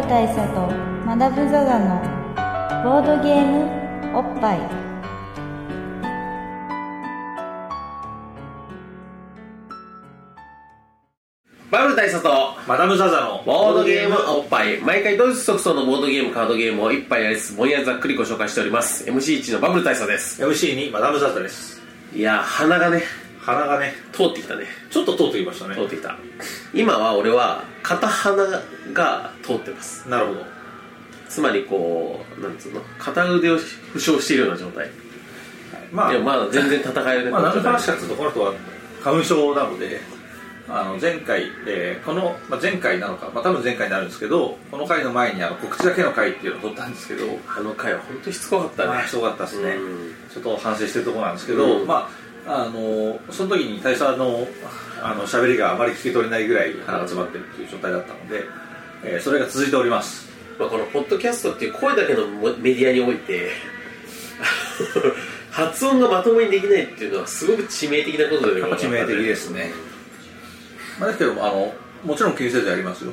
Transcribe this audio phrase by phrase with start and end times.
[0.00, 0.72] ル大佐と
[1.04, 2.00] マダム・ザ・ザの
[2.82, 4.58] ボードゲームおっぱい
[11.70, 12.30] バブル大佐と
[12.66, 21.82] マダム・ザ・ザのボードゲームおっぱい毎回ドイツ即走のボードゲームカードゲームを一杯やりつつぼんやりざっくりご紹介しております MC1 のバブル大佐です MC にマダム・ザ・ザです
[22.14, 23.02] いや鼻がね
[23.40, 24.66] 鼻がね通ってきたね。
[24.90, 25.74] ちょっと通ってきましたね。
[25.74, 26.16] 通ってきた。
[26.74, 28.62] 今は俺は片鼻
[28.92, 30.08] が通ってます。
[30.08, 30.44] なるほど。
[31.28, 32.80] つまりこうなんつうの？
[32.98, 34.90] 片腕を負傷しているような状態。
[35.92, 37.30] まあいやまだ全然戦えるね。
[37.30, 38.54] まあ何のこの状態話かというとこの後は
[39.02, 40.00] 花粉症なので
[40.68, 48.88] あの前回、えーこの、まあ、前回なのか、まあ、多分前回になるんですけどこの回の前にあの告知だけの回っていうのを撮ったんですけどあの回は本当にしつこかったね。
[48.88, 49.70] まあすごかったですね。
[49.70, 50.14] うん。
[50.32, 51.86] ちょっと反省してるところなんですけど、うん。
[51.88, 52.08] まあ
[52.46, 54.46] あのその時に大佐の
[55.02, 58.44] あの喋りがあまり聞き取れないぐらい鼻が詰まってるっていう状態だったので、
[59.04, 60.28] えーそれが続いております。
[60.58, 62.26] まあ、このポッドキャストっていう声だけの
[62.58, 63.50] メディアにおいて
[65.50, 68.72] 発音がまともにできないっていうのはすごく致命的なことだよね。
[68.72, 69.72] 致命的ですね、
[70.98, 71.72] まあ、だけどあの
[72.04, 73.12] もちろん気にせずやりますよ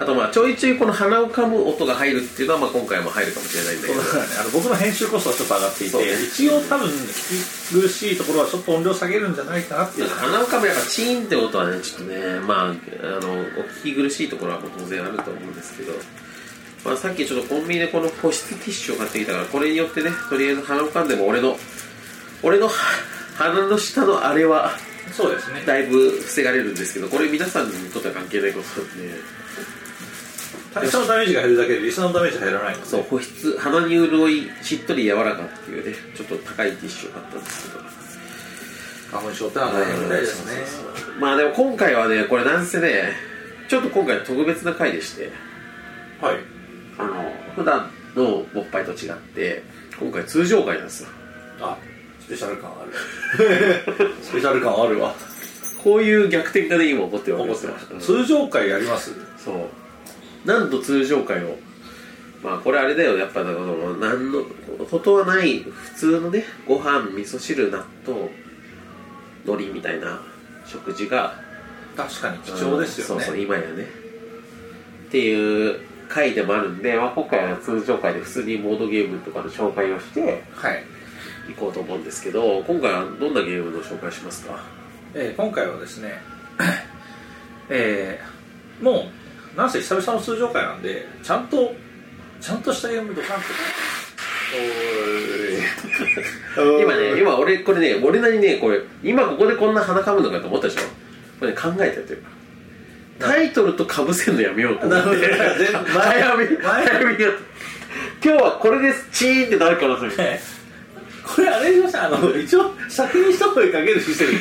[0.00, 4.00] あとまあちょいちょいこの鼻をかむ音が入るっていうのはまあ今回も入るかもしれないんだけど。
[4.00, 4.08] ね。
[4.40, 6.22] あの僕の編集コストはちょっと上がっていそうねて。
[6.24, 10.00] 一応多分聞き苦しいところはちょっと音量下げるんじゃないかなって。
[10.00, 13.44] いう鼻をかむやっぱチーンって音はねちょっとねまああのお
[13.84, 15.92] 聞き苦しいところはもう当然あると思うんですけど、
[16.82, 21.58] まあ、さっきちょっとコンビニでこの保湿ティッシュを買ってきたからこれによってねとりあえず鼻をかんでも俺の
[22.42, 22.72] 俺のは
[23.36, 24.72] 鼻の下のあれは
[25.12, 25.62] そうですね。
[25.66, 29.39] だいぶ防がれるんですけどこれ皆さんにとっては関係ないことなんで
[30.74, 32.86] 大佐のダメージが減るだけでリスナーのダメージは減らないので。
[32.86, 37.84] そう保湿鼻に潤いしっとり柔らかっていうねちょっと高いティッシュを買ったんですけど。
[39.10, 40.52] 花粉症ってのは大変みたいですね。
[41.18, 43.12] まあでも今回はねこれなんせね
[43.68, 45.32] ちょっと今回特別な回でして。
[46.20, 46.36] はい。
[46.98, 49.64] あの普段の勃発と違って
[49.98, 51.08] 今回通常回なんですよ。
[51.60, 51.76] あ
[52.20, 52.92] スペシャル感ある。
[54.22, 55.14] スペシャル感あるわ。
[55.82, 57.72] こういう逆転がね今起こってるわけ思ですよ。
[57.72, 59.12] ってました通常回やります？
[59.42, 59.56] そう
[60.44, 61.58] なんと通常回を
[62.42, 63.18] まあこれあれだよ。
[63.18, 64.44] やっぱだから何の
[64.90, 68.30] ことはない普通のねご飯味噌汁納豆
[69.46, 70.20] 海苔みたいな
[70.66, 71.34] 食事が
[71.96, 73.22] 確かに貴重ですよね。
[73.24, 73.86] そうそう今やね。
[75.08, 80.84] っていう回でもあるんで、まあ、今回は通常回で普通にボードゲームとかの紹介をしてはい、
[81.50, 84.64] いこうと思うんですけど今回はどんなゲームの紹介しますか？
[85.14, 86.20] えー今回はですね
[87.68, 89.04] えーもう
[89.60, 91.74] なんせ久々の通常回なんでちゃんと
[92.40, 93.44] ちゃんとしたゲームドカンと。
[96.82, 100.80] 今ね今俺これね俺なりにねこれ今ここでこんな鼻かむのかと思ったでしょ。
[101.38, 102.30] これ、ね、考えたというか
[103.18, 105.28] タイトルとかぶせんのやめようと思って。
[105.94, 106.86] 前早め前。
[106.86, 107.32] 早めにやっ
[108.24, 110.40] 今日はこれですチーンってなるからそれえ
[111.22, 114.38] これあれでしましたあの一応先に一声かけるシステムに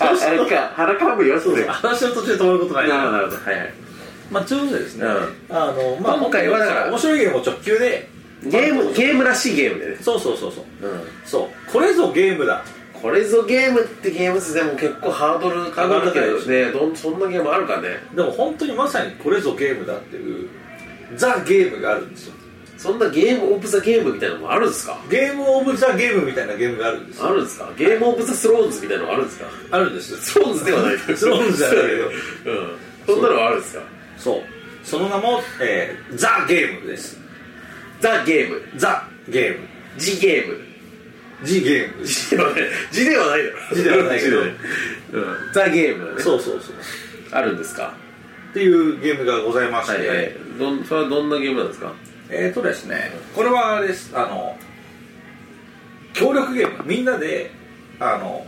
[0.00, 0.72] ああれか。
[0.74, 3.36] 鼻かむよそ話の途中で止まることないなるほど。
[3.36, 3.89] はいはい
[4.30, 5.08] まあということでですね、う
[5.50, 8.08] あのまあ今回はだから面白いゲームを直球で
[8.44, 9.96] ゲームゲームらしいゲームでね。
[10.00, 10.64] そうそうそうそう。
[10.86, 11.00] うん。
[11.26, 11.70] そう。
[11.72, 12.62] これぞゲームだ。
[13.02, 16.70] これぞゲームってゲームでも結構ハードルかかるけどね。
[16.70, 17.88] どんそんなゲームあるかね。
[18.14, 20.48] でも本当にまさにこれぞゲームだっていう
[21.16, 22.34] ザ・ゲームがあるんですよ。
[22.78, 24.98] そんなゲームオブザゲームみたいなのもあるんですか？
[25.10, 27.26] ゲームオブザ・ゲームみたいなゲームがあるんですよ。
[27.26, 27.70] あるんですか？
[27.76, 29.46] ゲームオブザスローンズみたいなのもあるんですか？
[29.70, 32.04] あるんですスローンズではないスローンズじゃないけど。
[32.46, 32.76] うん。
[33.06, 33.82] そんなのはあるんですか？
[34.20, 34.42] そう。
[34.84, 37.18] その名も、えーザ・ゲームです。
[38.00, 38.62] ザ・ゲーム。
[38.76, 39.66] ザ・ゲーム。
[39.98, 40.58] ジゲーム。
[41.42, 42.06] ジ・ゲーム。
[42.06, 42.62] ジではない。
[42.92, 44.40] ジではないだろジではないけど。
[44.40, 44.54] うん。
[45.52, 46.22] ザ・ゲームだね。
[46.22, 46.74] そうそうそう
[47.32, 47.94] あるんですか？
[48.50, 50.34] っていうゲームがございまして、はいはい。
[50.58, 51.92] どんそれはどんなゲームなんですか？
[52.28, 53.12] えーとですね。
[53.34, 54.10] これはあれです。
[54.14, 54.56] あの
[56.12, 56.84] 協力ゲーム。
[56.84, 57.50] みんなで
[58.00, 58.46] あの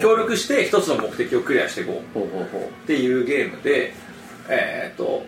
[0.00, 2.18] 協力して一つの目的をクリアしていこう。
[2.18, 3.92] っていうゲームで
[4.48, 5.24] えっ、と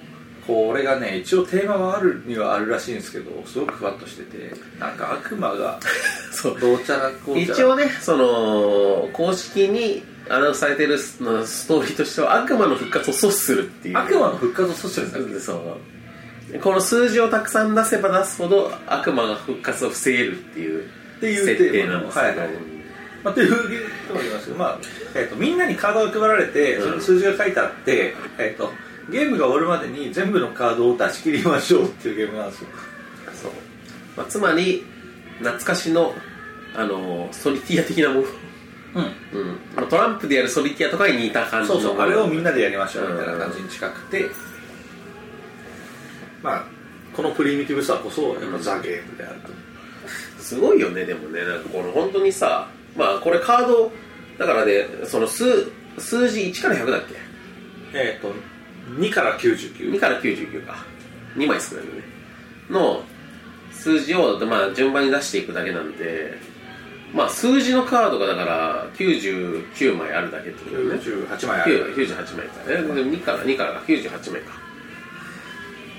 [0.47, 5.79] これがね一応テーマはあるにはあるらしいんですけどすごくふわっとしててなんか悪魔が
[6.33, 6.61] そう。
[6.61, 7.55] どうちゃらこうちゃら。
[7.55, 13.99] 一応ねその公式にアナウンスされてるスストーリーとしては悪魔の復活を阻止するっていう。
[13.99, 16.59] 悪魔の復活を阻止するんだでそう。
[16.59, 20.85] この数字をたくさん出せば出すほど悪魔が復活を防げるっていう
[21.21, 22.49] ていう設定なんですけど、はいはい。
[23.23, 24.47] まあ、というゲームとも言います。
[24.47, 24.79] けど、まあ
[25.15, 28.73] えー、とみんなにカードが配られてそれに数字が書いてあって、えー、と
[29.11, 32.69] ゲームが終わるまでに全部のカードを出し切りましょうっていうゲームなんですよ。
[33.43, 33.53] そう。
[34.17, 34.85] まあ、つまり
[35.39, 36.15] 懐かしの
[36.75, 39.41] あのソリティア的なもの、うん。
[39.41, 39.59] うん。
[39.77, 42.01] まあ、トランプでやるソリティアとかに似た感じのそうそう。
[42.01, 44.29] あれをみんなでやりましょうみたいな感じに近くて、
[46.43, 46.65] まあ
[47.15, 49.49] このプリミティブさこそやっぱザ・ゲームであると、
[50.43, 51.45] すごいよねでもね。
[51.45, 53.93] なんかこの本当にさまあこれカード
[54.39, 57.15] だからねその数数字1から100だっけ？
[57.93, 58.33] えっ、と
[58.99, 60.85] 2から99 2から99か。
[61.37, 62.03] 2枚少ないよね。
[62.71, 63.03] の
[63.73, 66.35] 数字を、まあ、順番に出していくだけなんで
[67.15, 70.95] まあ数字のカードがだから99枚あるだけってことだよね。
[70.97, 74.53] 98枚ある、98枚かえでも2から2からが98枚か。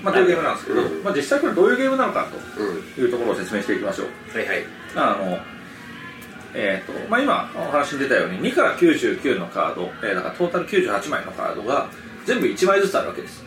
[0.02, 1.04] まあ、というゲームなんですけど、うん。
[1.04, 2.26] まあ、実際これどういうゲームなのか
[2.58, 2.82] うん。
[2.94, 4.38] というところを説明していきましょう。
[4.38, 4.64] はいはい。
[4.96, 5.38] あの
[6.54, 11.88] えーとまあ、今お話に出たように2から99のカード、えーだからトータル98枚のカードが
[12.24, 13.44] 全部1枚ずつあるわけです。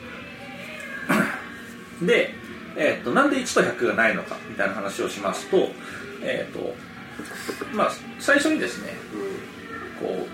[2.01, 2.33] で、
[2.75, 5.69] えー、となんで1と100がないのかみたいな話をしますと,、
[6.22, 6.75] えーと
[7.74, 8.94] まあ、最初にですね
[10.00, 10.27] こ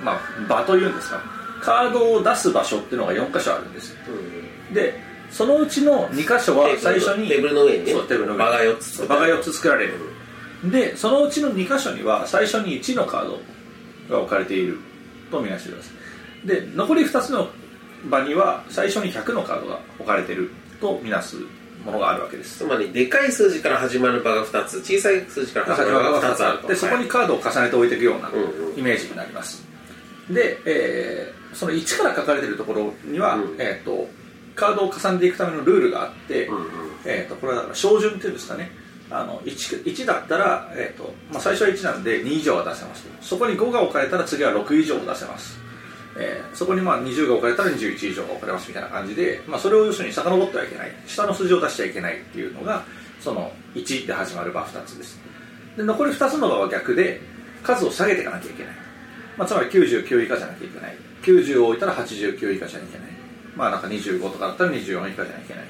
[0.00, 1.22] う、まあ、場というんですか
[1.60, 3.96] カードを出す場所っていうのが4箇所あるんです。
[4.08, 4.94] うんで
[5.30, 9.94] そのうちの2箇所は最初にテーブルの上にねそうテーブルの上場が4つ場が4つ作られる。
[10.64, 13.40] でそのうちの2箇所には最初に1のカード
[14.10, 14.78] が置かれている
[15.30, 15.90] とみなしてくださ
[16.44, 16.46] い。
[16.46, 17.48] で残り2つの
[18.08, 20.50] 場には最初に100のカードが置かれている
[20.80, 21.36] とみなす
[21.84, 22.58] ものがあるわけです。
[22.58, 26.68] つまりでかい数字から始まる場が2つ小さい数字から始まる場が2つあると。
[26.68, 28.78] でそこにカードを重ねて置いていくようなうんうん。
[28.78, 29.64] イメージになります。
[30.30, 33.56] で、えーその1から書かれているところには、うん。
[33.58, 34.08] えー、と
[34.54, 36.64] カードを重ねていくためのルールがあって、うんうん。
[37.04, 38.70] えー、とこれはだから照準っていうんですかね。
[39.10, 43.22] あの 1, 1だったら、えーとまあ、最初は1なんで2以上は出せますと。
[43.22, 45.58] そこに5が置かれたら次は6以上を出せます、
[46.18, 50.92] えーそこにまあ20が置かれたら21以上が置かれますみたいな感じで、まあ、それを要するに遡ってはいけない。
[51.06, 52.84] 下の数字を出しちゃいけないっていうのが
[53.20, 55.20] その1で始まる場2つです。
[55.76, 57.20] で残り2つの場は逆で
[57.62, 58.74] 数を下げていかなきゃいけない、
[59.36, 60.96] まあ、つまり99以下じゃなきゃいけない。
[61.22, 63.08] 90を置いたら89以下じゃいけない。
[63.54, 65.64] まあなんか25とかだったら24以下じゃいけない。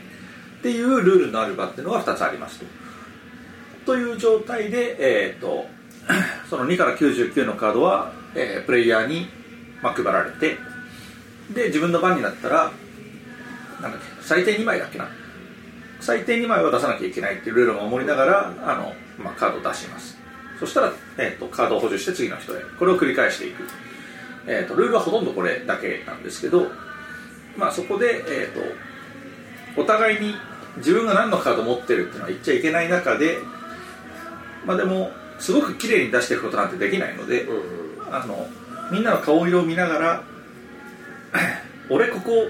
[0.58, 2.66] っていうルールのある場っていうのが2つありますと。
[3.86, 5.66] という状態で、えー、と
[6.50, 9.28] その2から99のカードは、えープレイヤーに、
[9.82, 10.56] まあ、配られて
[11.54, 12.72] で自分の番になったら
[13.80, 15.08] なんだっけ最低2枚だっけな。
[16.00, 20.16] 最低2枚は出さなきゃいけないっていうルールを守りながらあの、まあ、カードを出します。
[20.60, 23.62] そしたら、えー、とカードを補充して次の人へこれを繰り返していく、
[24.46, 26.66] えー、とルールはほとんどこれだけなんですけど、
[27.56, 30.34] まあ、そこで、えー、とお互いに
[30.78, 33.38] 自分が何のカードを持ってるっていうのは言っちゃいけない中で
[34.66, 37.56] まあでもすごく綺麗に出していくことなんてできないので、うん
[38.08, 38.14] うん。
[38.14, 38.48] あの
[38.90, 40.22] みんなの顔色を見ながら
[41.90, 42.48] 俺ここ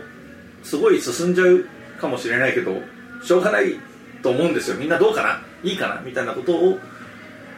[0.62, 1.64] すごい進んじゃう
[2.00, 2.81] かもしれないけど
[3.23, 3.76] しょうがない
[4.23, 4.76] と思うんですよ。
[4.76, 5.43] みんなどうかな？
[5.62, 6.00] いいかな？
[6.00, 6.79] みたいなことを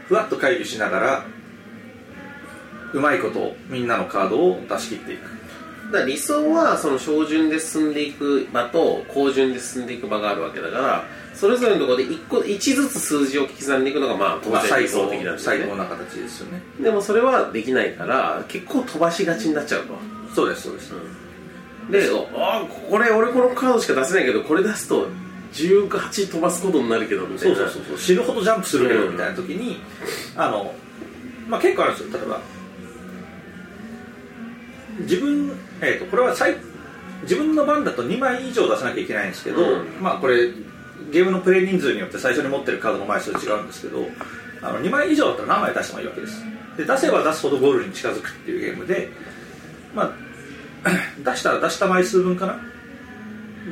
[0.08, 1.24] ふわっと会議しながら
[2.92, 5.39] うまいことみんなのカードを出し切っていく。
[5.90, 11.04] だ理想はその小順で進んでいく場と高順で進んでいく場があるわけだから
[11.34, 15.38] それぞれのところで1個一ずつ数字を刻んでいくのがまあ当然理想的なんだよね。
[15.38, 16.60] 最高な形ですよね。
[16.80, 19.94] でもそれはできないから結構飛ばしがちになっちゃうと。
[20.34, 20.92] そうですそうです、
[21.90, 25.08] であこれ俺このカードしか出せないけどこれ出すと
[25.52, 27.56] 18飛ばすことになるけどみたいな。
[27.56, 27.98] そうそうそうそう。
[27.98, 29.80] 死ぬほどジャンプするけどみたいな時に、
[30.36, 30.74] あの
[31.48, 32.18] まあ結構あるんですよ。
[32.18, 32.40] 例えば
[35.00, 36.56] 自分、えー、とこれは最
[37.22, 40.00] 自分の番だと2枚以上出さなきゃいけないんですけど、うん。
[40.00, 40.50] まあこれ
[41.10, 44.06] ゲームのプレイ人数によって最初に持ってるカードの枚数違うんですけど
[44.62, 46.44] あの2枚以上だったら何枚出してもいいわけです。
[46.76, 49.10] で出せば出すほどゴールに近づくっていうゲームで
[49.94, 50.12] まあ
[51.24, 52.60] 出したら出した枚数分かな？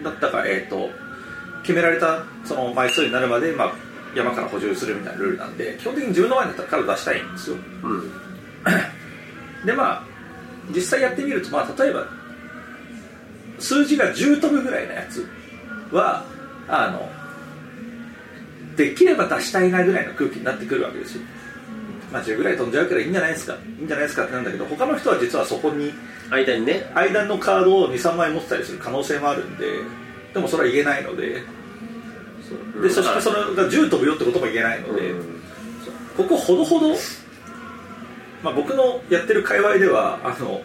[0.04, 0.90] だったかえっ、と
[1.62, 3.72] 決められたその枚数になるまで、まあ、
[4.14, 7.56] 山から補充するみたいなルールなんで基本的に自分の前だったらカード出したいんですよ。
[7.82, 8.12] うん。
[9.66, 10.04] でまあ
[10.74, 12.06] 実際やってみると、まあ、例えば
[13.58, 15.26] 数字が10飛ぶぐらいのやつ
[15.92, 16.24] は
[16.68, 17.08] あの
[18.76, 21.22] できれば出したいなぐらいの空気になってくるわけですよ。
[22.12, 23.54] まあ10ぐらい飛んじゃうからいいんじゃないですか。
[23.54, 25.92] いいんじゃないですかってなんだけど他の人は実はそこに
[26.30, 26.90] 間にね。
[26.94, 29.66] 間のカードを23枚持ってたりする可能性もあるんで
[30.32, 31.42] でもそれは言えないので
[32.74, 32.82] そう。
[32.82, 35.40] でそしてそれが10飛ぶよってことも言えないので、うん。
[36.16, 36.94] ここほどほど、
[38.42, 40.62] まあ、僕のやってる界隈ではあの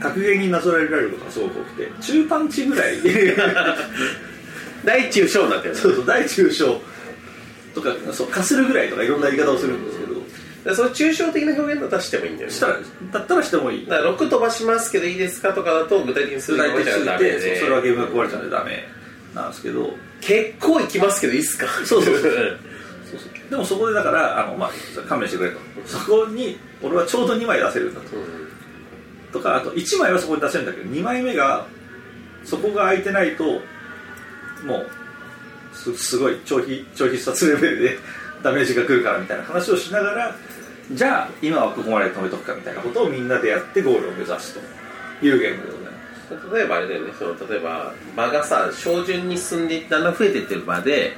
[0.00, 2.96] 格ゲーになぞらえられることがすごく多くて中パンチぐらい。
[4.84, 5.76] 大中小になってる。
[5.76, 6.80] そうそう大中小。
[7.74, 10.12] とかそうかするぐらいとかいろんな言い方をするんですけど。
[10.64, 12.54] でその抽象的な表現だったらしてもいいんだよね。
[12.54, 12.78] したら
[13.12, 13.86] だったらしてもいい。
[13.86, 17.60] だから6飛ばしますけどいいですかとかだと具体的に数字が具体的に書いちゃダメで。
[17.60, 18.84] それはゲームが壊れちゃうんでダメ
[19.34, 19.96] なんですけど。
[20.20, 21.66] 結構いきますけどいいっすか？
[21.84, 22.58] そうそうそう
[23.52, 24.70] でもそこでだからあの、まあ、
[25.06, 25.58] 勘弁してくれと。
[25.84, 28.06] そこに俺はちょうど2枚出せるんだと。
[29.30, 31.66] とかあと1枚はそこに出せるんだけど2枚目が
[32.44, 33.44] そこが空いてないと
[34.64, 34.90] もう
[35.74, 37.98] すすごい超必超必殺レベルで
[38.42, 40.34] ダメージが来るからみたいな話をしながら
[40.90, 44.60] じゃあ今はここまで止めとくかみたいなことをみんなでやってゴールを目指すと。
[45.24, 46.56] いうゲームでございます。
[46.56, 47.12] 例えばあれだよね。
[47.16, 51.12] その例えば場がさ照準に進んでだんだん増えていってる場で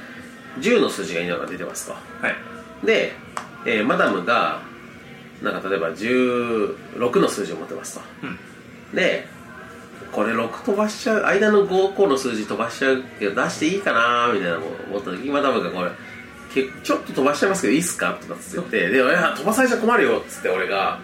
[0.59, 2.85] 10の数字が今が出てますとはい。
[2.85, 3.13] で、
[3.65, 4.61] えーマダムが
[5.41, 8.37] なんか例えば16の数字を持ってますと、うん。
[8.95, 9.27] で
[10.11, 15.91] これ6飛ばしちゃう間の5個の数字飛ばしちゃうけど出していいかなみたいなのを思った時にマダムがこれ
[16.53, 18.17] けちょっと飛ばしちゃいますけどいいっすか？
[18.21, 20.99] とかっつってで「いや飛ばされちゃ困るよ」っつって俺が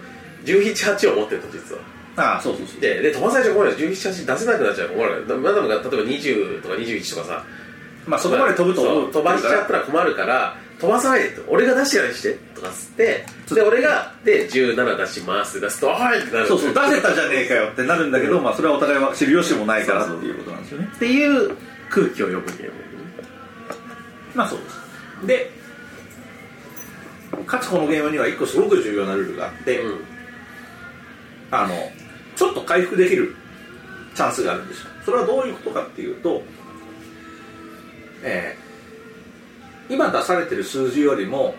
[0.45, 1.81] 178を持ってると実は。
[2.17, 2.81] ああそうそうそう。
[2.81, 5.25] でで飛ばされちゃ困るよ178出せなくなっちゃう困る。
[5.27, 7.43] よマダムが例えば20とか21とかさ
[8.05, 20.89] まあそこまで飛ぶと飛ばしちゃったら困るから飛ばさないでと俺が出してやりしてとかっつってで俺がで17出しますって出すと「はい!」ってなるそうそう出せたじゃねえかよってなるんだけど、まあそれはお互いは知る由もないからっていうことなんですよね。
[20.95, 21.55] っていう
[21.89, 22.71] 空気を読むゲーム。
[24.33, 25.27] まあそうです。
[25.27, 25.51] で
[27.45, 29.99] かつこのゲームには一個すごく重要なルールがあって、うん。
[31.51, 31.91] あの
[32.35, 33.35] ちょっと回復できる
[34.15, 34.87] チャンスがあるんですよ。
[35.05, 36.41] それはどういうことかっていうと、
[38.23, 38.71] えー
[39.91, 41.53] 今出されてる数字よりも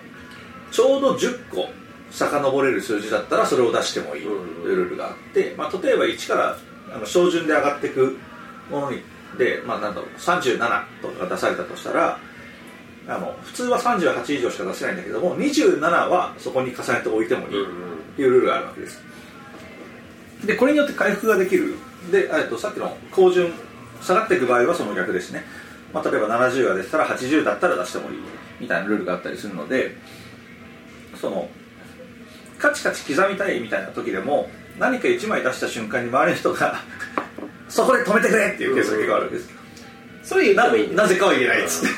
[0.71, 1.69] ちょうど10個
[2.11, 6.57] 遡れる数字だったらそれを出してもいいというルールがあって、まあ、例えば1から
[6.95, 8.19] あの照準で上がっていく
[8.71, 9.03] ものに
[9.39, 10.59] で、まあ、なんだろう37
[11.03, 12.19] とかが出されたとしたら
[13.09, 17.57] あの普通は38以上しか出せないんだけども27はそこに重ねておいてもいいと
[18.23, 19.03] いうルールがあるわけです。
[20.47, 21.77] でこれによって回復ができる。
[22.11, 23.53] で、と、さっきの高順
[24.01, 25.45] 下がっていく場合はその逆ですね、
[25.93, 28.17] まあ、例えば70が出てたら80だったら出してもいい
[28.61, 29.97] みたいなルールがあったりするので
[31.21, 31.49] その
[32.59, 36.81] カチカチ刻みたいみたいな時でも何か1枚出した瞬間に周りの人が
[37.69, 39.51] そこで止めてくれっていうケースが結構あるわけです。
[40.23, 41.95] それ言ってもいいんだなぜかは言えないっつって。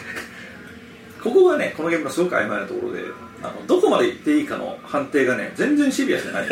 [1.23, 3.03] ここがねこのゲームのすごく曖昧なところで
[3.43, 6.49] あのどこまで言っていいかの判定がね全然シビアじゃない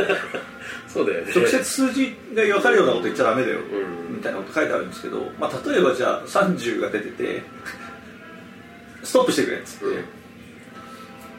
[0.93, 1.33] そうだよね。
[1.35, 4.17] 直接数字が分かるようなこと言っちゃダメだよ、うん。
[4.17, 7.43] みたいなこと書いてあるんですけど、まあ、例えばじゃあ30が出てて
[9.03, 10.05] ストップしてくれっつって、うん。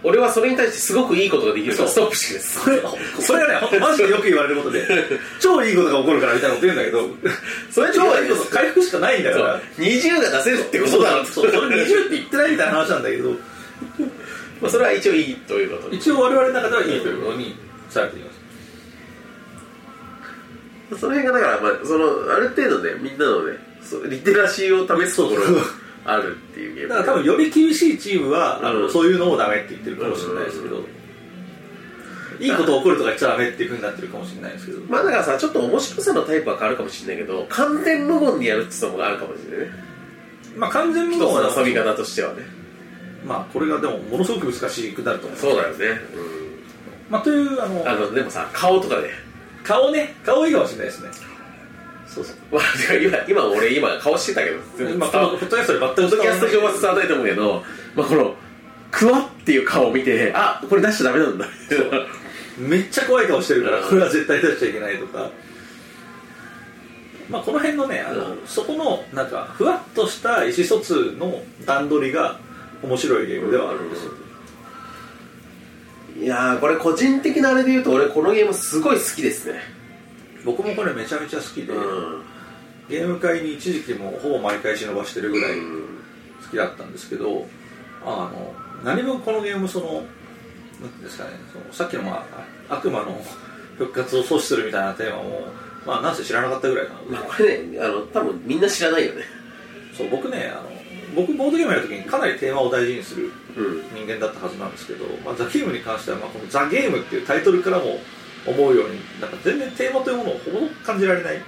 [0.05, 4.85] 俺はそれに対してすごくいいことができるからストップしてくれそれそれがねマジでよく言われることで
[5.39, 7.09] 超いいことが起こるからみたいなこと言うんだけど
[7.71, 9.61] それ超いいこと回復しかないんだから。
[9.77, 13.31] 20が出せるってことだろそうそれ20って言ってないみたいな話なんだけど。
[14.63, 17.55] まあそれは一応いいということ一応我々の中ではいいということに
[17.89, 18.32] されています
[20.97, 25.61] その辺がだから、まあ、そのある程度ねみんなのねそうリテラシーを試すところが
[26.05, 26.89] あるっていうゲーム。
[26.89, 28.91] だから多分より厳しいチームは、あのうん。
[28.91, 32.43] そういうのもダメって言ってるかもしれないですけど、うん。
[32.43, 39.73] いいこと起こるとか言っちゃダメっていうふうになってるかもしれないですけど、まあだからさちょっと面白さのタイプは変わるかもしれないけど完全無言でやるってのもあるかもしれないね。
[40.57, 42.41] まあ完全無言はの遊び方としてはね。
[43.23, 45.39] まあこれがでもものすごく難しくなると思う。
[45.39, 46.01] そうだよね、
[47.09, 49.11] まあというあのうん、あのでもさ顔とかで
[49.63, 51.09] 顔ね顔いいかもしれないですね。
[52.05, 52.35] そうそう。
[53.01, 54.57] 今今俺今顔してたけど
[54.89, 57.63] 今このポッドキャストで全くポッドキャスト上は伝わらないと思うけど、
[57.95, 58.35] まあ、この
[58.91, 61.47] クワっていう顔を見てあこれ出しちゃダメなんだ。
[62.59, 65.31] めっちゃ怖い顔してるからこれは絶対出しちゃいけないとか。
[67.29, 68.45] まあこの辺のねあの、うん。
[68.45, 72.37] そこのなんかふわっとした意思疎通の段取りが
[72.83, 74.11] 面白いゲームではあるんですよ、
[76.23, 79.59] いやーこれ個人的なあれで言うと俺このゲームすごい好きですね。
[80.45, 82.23] 僕もこれめちゃめちゃ好きで、うん。
[82.89, 87.47] ゲーム会に一時期もうほぼ毎回忍ばしてるぐらい好きだったんですけど
[88.05, 88.53] あの
[88.83, 90.07] 何もこのゲームそのなんてい
[90.81, 92.25] うんですかねそのさっきの、ま
[92.69, 93.21] あ、悪魔の
[93.77, 95.47] 復活を阻止するみたいなテーマも
[95.85, 99.23] まあなんせ知らなかったぐらいなので、まあこれねあの多分みんな知らないよね。
[99.97, 100.69] そう僕ねあの
[101.15, 103.83] 僕ボードゲームやるときにかなりテーマを大事にするうん。
[103.93, 107.99] 人間だったはずなんですけど、まあ、ザ・ゲームに関しては、まあ、このザ・ゲームっていうタイトルからも
[108.45, 111.41] 思うようになんか全然テーマというものをほぼ感じられない。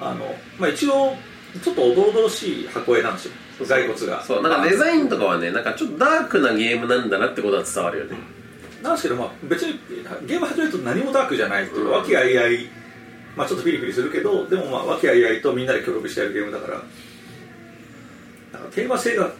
[0.00, 1.16] あの、まあ、一応
[1.62, 3.32] ちょっとおどろどろしい箱絵なんですよ。
[3.66, 4.22] 骸骨が。
[4.22, 4.42] そう。
[4.42, 8.16] なんかデザインとかはねなんかちょっとダークなゲームなんだなってことは伝わるよね。
[8.82, 9.78] なんですけど、まあ、別に
[10.26, 12.68] ゲーム始めると何もダークじゃないっていう和気あいあい、
[13.36, 16.82] まあ、ちょっとピリピリするけどでもまあ和気あいあいとみんなで協力してやるゲームだから
[18.52, 19.30] なんかテーマ性が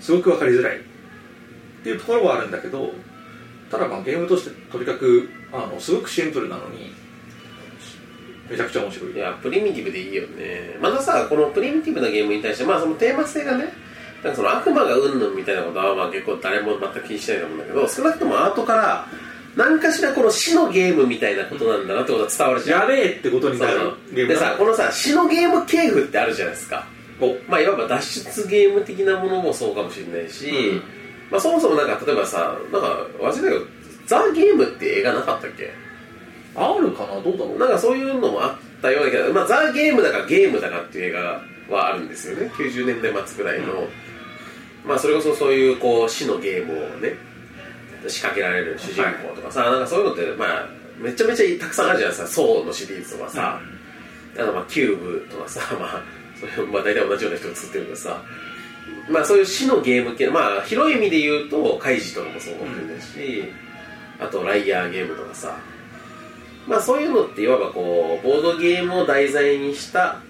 [0.00, 0.78] すごく分かりづらい。
[0.78, 0.80] っ
[1.84, 2.92] ていうところはあるんだけど
[3.70, 6.92] ただまあゲームとしてとにかくあのすごくシンプルなのに
[8.48, 9.12] めちゃくちゃ面白い。
[9.12, 10.76] いやプリミティブでいいよね。
[10.80, 13.72] またさこのプリミティブなゲームに対してまあそのテーマ性がね
[14.22, 19.06] なんかその悪魔がうんぬんみたいなことはまあ結構誰も全く気にしないと思うんだけど少なくともアートから
[19.56, 22.80] 何かしらこの死のゲームみたいなことなんだなってことは伝わるじゃん。
[22.82, 26.86] やべえってことになるそうゲームでさこのさ死のゲーム系譜ってあるじゃないですか
[27.20, 30.82] おまあいわば脱出ゲーム的なものもそうかもしれないし、うん。
[31.30, 33.60] まあそもそもなんか例えばさなんか忘れたけど
[34.06, 35.72] ザ・ゲームって映画なかったっけ？
[36.54, 37.20] あるかな？
[37.20, 37.58] どうだろう？
[37.58, 41.42] なんかそういうのもあったようだけど、まあ、ザ・ゲームだかゲームだかっていう映画
[41.74, 42.50] はあるんですよね。
[42.56, 43.86] 90年代末ぐらいの、
[44.84, 47.14] まあそれこそそういうこう死のゲームをね
[48.08, 52.42] 仕掛けられる主人公とかさ、なんかそういうのってまあめちゃめちゃたくさんあるじゃないですか。
[52.42, 53.60] ソーのシリーズとかさ、
[54.36, 56.02] あとまあキューブとかさまあ
[56.54, 58.22] そ れまあ大体同じような人が作ってるけどさ。
[59.08, 63.44] まあそういう死のゲーム系まあ広い意味で言うとカイジとかもそう思ってるし、
[64.20, 65.56] あとライアーゲームとかさ。
[66.66, 70.20] まあそういうのっていわばこうボードゲームを題材にした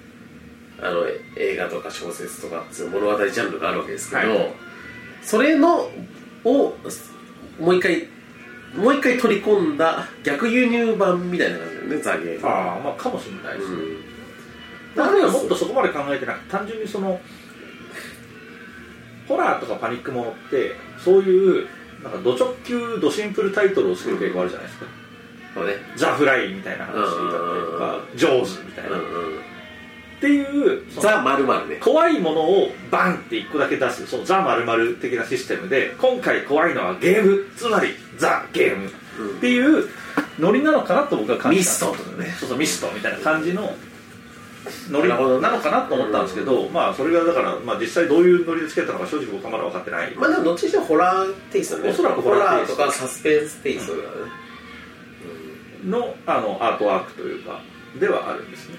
[0.81, 4.53] あの映画とか小説とかそういう物語ジャンルがあるわけですけど、はい。
[5.23, 5.91] それの
[6.45, 6.75] を
[7.61, 8.09] もう一回
[8.75, 12.49] もう一回取り込んだ逆輸入版みたいな感じだよねザ・ゲーム。
[12.49, 13.79] ああまあかもしれないですね、う
[14.09, 14.12] ん
[14.97, 17.21] まあ、あるいはもっとそこまで考えてなくて単純にその
[19.29, 21.69] ホラーとかパニックものってそういう
[22.03, 24.87] なんかド直球ドシンプルタイトルをつける傾向あるじゃないですか、
[25.55, 25.75] そうね。
[25.97, 29.41] ザ・フライみたいな話だったりとかジョーズみたいな、っうんうん。
[30.21, 31.77] ていうザ・まるまるね。
[31.77, 37.47] 怖いものをバンって1個だけ出すそのザ・まる的なシステムで今回怖いのはゲーム。
[37.57, 38.89] つまりザ・ゲーム。
[38.89, 38.91] っ
[39.41, 39.89] ていう
[40.41, 41.61] ノリなのかなと僕は感じた。
[41.61, 42.35] ミストとかね。
[42.41, 43.75] そうそうミストみたいな感じの
[44.91, 51.91] ノリなのかなと思ったんですけど、まあそれがだから、まあ、実際どういうノリでつけたのか正直僕はまだ分かってない、まあでもどっちにしてもホラーテイストだね。
[51.91, 54.09] おそらくホラーとかサスペンステイストだね、
[55.85, 57.61] のあのアートワークというか
[57.99, 58.77] ではあるんですね。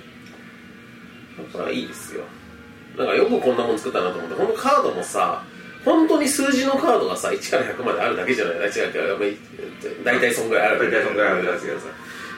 [1.52, 2.24] だからいいですよ。
[2.98, 5.44] なんかよくこんなもん作ったなと思ってこのカードもさ
[5.84, 8.56] 本当に数字のカードがさ1から100まであるだけじゃない？
[8.60, 9.36] あ違う違う
[10.06, 11.88] まあ大体そんぐらいある大体そんぐらいあるだけどさ。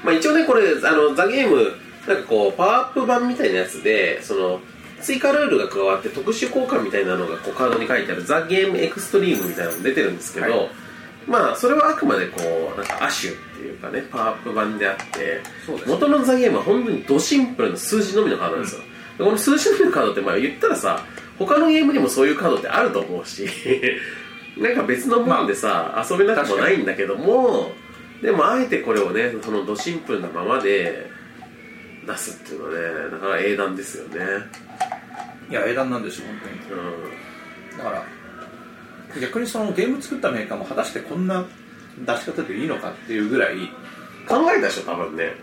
[0.03, 1.71] まあ一応ねこれあのザ・ゲーム
[2.08, 4.60] なんかこうパワーアップ版みたいなやつでその
[5.02, 10.70] 追加ルールが加わって特殊効果みたいなのがこうカードに書いてあるザ・ゲームエクストリームみたいなのも出てるんですけど、はい。
[11.28, 12.41] まあそれはあくまでこ
[12.76, 15.84] うなんか亜種っていうかねパワーアップ版であってね。
[15.88, 18.82] 元のザ・ゲームは本当にドシンプルな数字のみのカードなんですよ、
[19.18, 21.04] でこの数字のみのカードってまあ言ったらさ
[21.38, 23.48] 他のゲームにもそういうカードってあると思うし
[24.58, 27.74] なんか別のもんでさ、遊べなくもないんだけども
[28.22, 31.13] でもあえてこれをねそのドシンプルなままで
[32.06, 34.18] 出すっていうのはねなかなか英断ですよね。
[35.50, 36.82] いや英断なんですよ本当に。
[36.82, 37.78] うん。
[37.78, 38.06] だから
[39.22, 41.46] 逆にそのゲーム作ったメーカーも果たしてこんな
[42.06, 43.58] 出し方でいいのかっていうぐらい
[44.28, 45.34] 考えたでしょ多分ね。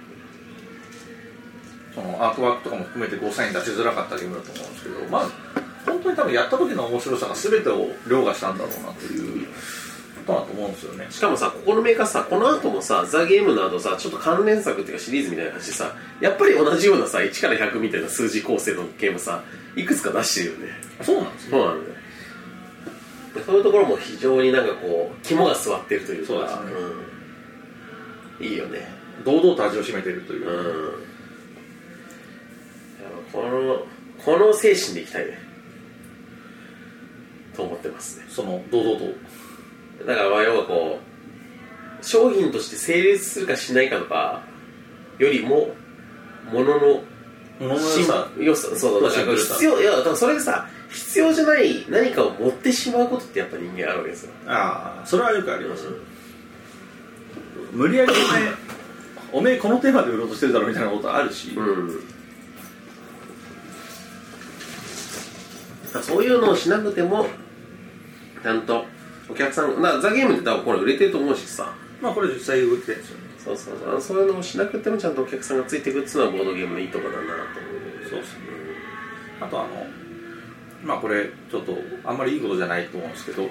[1.95, 5.29] そのアートワークとかも含めてゴーサイン出しづらかったゲームだと思うんですけどまあ
[5.85, 9.47] 本当に多分やった時の面白さが全てを凌駕したんだろうなという
[10.23, 11.07] ことだと思うんですよね。
[11.11, 19.43] しかもさここのメーカーさこの後もさザ・ゲームの後さちょっと関連作っていうかシリーズみたいな感じでさやっぱり同じようなさ1から100みたいな数字構成のゲームさ
[19.77, 20.69] いくつか出してるよね。
[21.03, 21.51] そうなんですね。
[21.51, 21.95] そうなんだよ。
[23.35, 26.63] でそういうところも非常になんかこう肝が据わってるというかそうですね。
[28.41, 28.89] うん、いいよね。
[29.25, 30.49] 堂々と味を占めているという。
[30.49, 31.13] う、ん。
[33.33, 33.87] この
[34.25, 35.39] この精神でいきたいね。
[37.57, 38.27] と思ってますね。
[38.29, 39.05] その堂々と
[40.07, 40.99] だからまあ要はこ
[42.01, 44.43] う商品として成立するかしないかとか
[45.19, 45.71] よりも
[46.51, 47.05] ものの
[47.61, 49.39] 物の良しさ良さそうだシンプル。
[49.39, 54.33] さ必要いやだからそれでさ必要じゃない何かを持ってしまうことってやっぱ人間あるわけですよ。
[54.47, 55.87] ああそれはよくあります、
[57.73, 58.53] 無理やりおめえ
[59.33, 62.03] おめえこのテーマで売ろうとしてるだろみたいなことあるし、うん。
[66.03, 67.27] そういうのをしなくても
[68.43, 68.85] ちゃんと
[69.33, 71.73] お客さんなザ・ゲームって多分これ売れてると思うしさ。
[72.01, 73.17] まあこれ実際動いてるんですよ。
[73.19, 74.01] ねそうそうそう。
[74.01, 77.69] そういうのをしなくてもちゃんとお客さんがついていくっていうのはボードゲームのいいところだなと思
[78.07, 78.11] う。
[78.11, 78.41] そうですね。
[79.41, 79.69] あとあの
[80.85, 83.49] まあこれちょっとあんまりいいことじゃないと思うんですけど、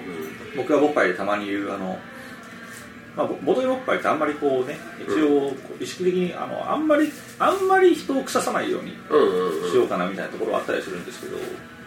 [0.56, 1.98] 僕がボッパイでたまに言うあの、
[3.16, 9.70] まあ、ボボトゲボッパイってあんまりこうね一応意識的にあのあんまりあんまり人を腐さないようにうんうんうん。
[9.70, 11.36] しようかなみたいなところはあったりするんですけど、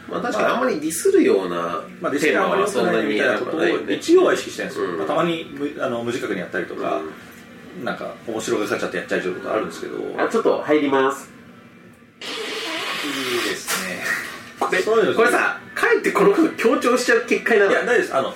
[0.09, 4.97] まあ確かにあんまりディスるようなまあ、ディステーマはそんなにないみたいなことを一応は意識してるんですよ、うん。
[4.97, 7.01] まあ、たまに無あの無自覚にやったりとか、
[7.83, 9.97] なんか面白がかっちゃってやっちゃうことあるんですけど。
[9.97, 11.29] いいあちょっと入ります。
[13.49, 14.01] ですね。
[14.71, 18.15] でそういうのこれさかえってこのこと強調しちゃう結果になるいや大丈夫です。
[18.15, 18.33] あの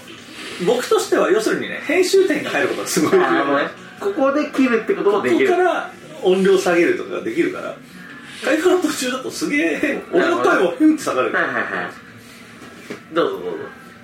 [0.68, 5.50] 僕としては要するにね編集点が入ることがすごい重要なのここで切るってこともできる。
[5.50, 7.76] ここから音量下げるとかができるから
[8.44, 11.64] 会話の途中だとすげえ俺の声もヒュンって下がる、はいはいはい
[13.14, 13.50] どうぞどうぞ。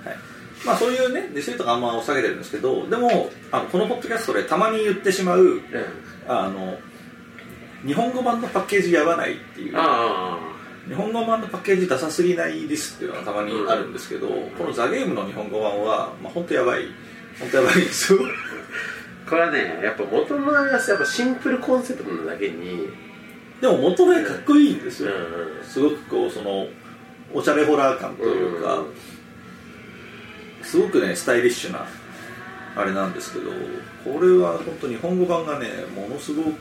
[0.04, 0.16] はい。
[0.64, 5.60] まあそういうねディスリとかあんま下げてるんですけどでもあのこのポッドキャストでたまに言ってしまう
[6.28, 6.78] あの
[7.86, 10.38] 日本語版のパッケージやばないっていうあ
[10.88, 16.84] 日本語版のパッケージダサすぎないですっていうのがたまにあるんですけど、このザ・ゲームの日本語版は、まあ、本当やばい。
[17.40, 18.20] 本当やばいですよ。
[19.28, 22.88] これはねやっぱ元のやっぱシンプルコンセプトなだけに
[23.60, 25.14] でも元ねかっこいいんですうんよ、
[25.64, 26.66] すごくこうその
[27.32, 28.94] おしゃれホラー感というか、うん
[30.62, 31.86] すごくねスタイリッシュな
[32.74, 33.52] あれなんですけど
[34.04, 36.56] これは本当日本語版がねものすごくこ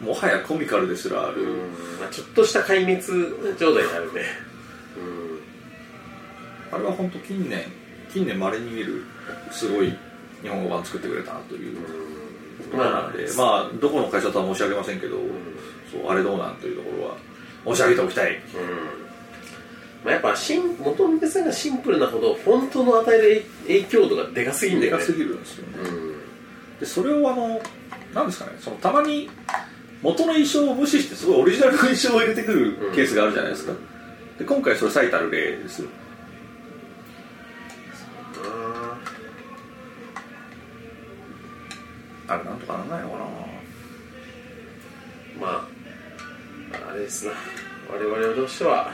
[0.00, 1.58] うもはやコミカルですらある、うん。
[2.00, 4.22] まあ、ちょっとした壊滅状態になるね。
[6.72, 7.64] あれは本当近年
[8.12, 9.04] 近年まれに見る
[9.50, 9.96] すごい
[10.42, 11.78] 日本語版作ってくれたなという
[12.72, 15.16] うんまあなんでまあどこの会社とは申し上げませんけど、
[16.02, 17.16] そうあれどうなんというところは
[17.64, 18.34] 申し上げておきたい。
[18.34, 18.40] うん。
[20.04, 24.98] まあ、やっぱシン元のデザインがシンプルなほどフォントの与える影響度がでかすぎるんだよね。
[24.98, 25.72] でかすぎるんですよね。
[25.78, 26.14] うん。
[26.80, 27.62] でそれをあの
[28.12, 28.52] なんですかね。
[28.60, 29.30] そのたまに
[30.02, 33.72] 元の衣装を無視してすごいオリジナルの衣装を入れてくるケースがあるじゃないですか、
[34.38, 35.88] で今回それ最たる例ですよ。
[42.26, 43.24] あれなんとかならないのかな。
[45.40, 45.73] まあ
[46.88, 47.32] あれですな。
[47.90, 48.92] 我々としては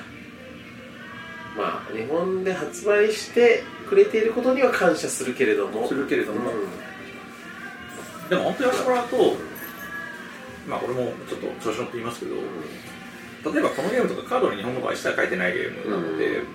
[1.56, 5.88] まあ日本で発売してくれていることには感謝するけれども。
[5.88, 6.50] するけれども。
[6.50, 8.28] うん。
[8.28, 9.36] でも本当にやってもらうと
[10.68, 12.36] まあこれもちょっと調子乗って言いますけど
[13.52, 16.46] 例えばこのゲームとかカードに日本語版一切書いてないゲームなので、うん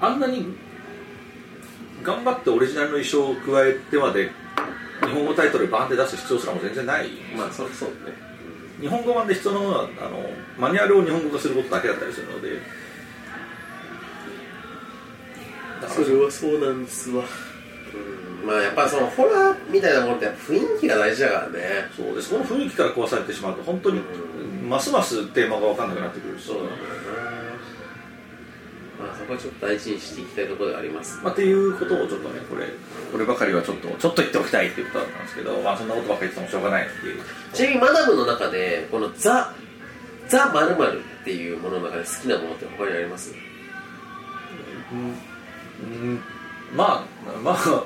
[0.00, 0.44] あんなに
[2.02, 4.28] 頑張ってオリジナルの衣装を加えてまで
[5.00, 7.08] 日本語タイトルバンって出す必要すらも全然ない。
[7.34, 7.94] まあそうそうね
[8.80, 12.84] 日本語版で必要なものはあのマニュアルを日本語化することだけだったりするので。
[15.88, 17.24] それはそうなんですわ。
[18.42, 18.46] うん。
[18.46, 21.60] まあやっぱそのホラーみたいなものって雰囲気が大事だからね。
[21.96, 22.30] そうです。
[22.30, 24.02] この雰囲気から壊されてしまうと本当にう
[24.66, 26.46] ますますテーマが分かんなくなってくるし。
[26.46, 27.33] そうなんだよなまあそ
[29.24, 31.20] こはちょっと大事にしていきたいところではあります。
[31.22, 32.66] まあ、っていうことをちょっとねこれ
[33.12, 37.22] こればかりはちょっとちょっと言っておきたいっていうことだったんですけど、まあ、そんなことばっかり言ってもしょうがないっていう。
[37.52, 39.54] ちなみにマダムの中でこのザ・
[40.28, 43.34] ザ・まるっていうものの中で好きなものって他にあります？
[44.92, 45.14] うん、
[45.90, 46.20] うん、
[46.74, 47.84] まあまあ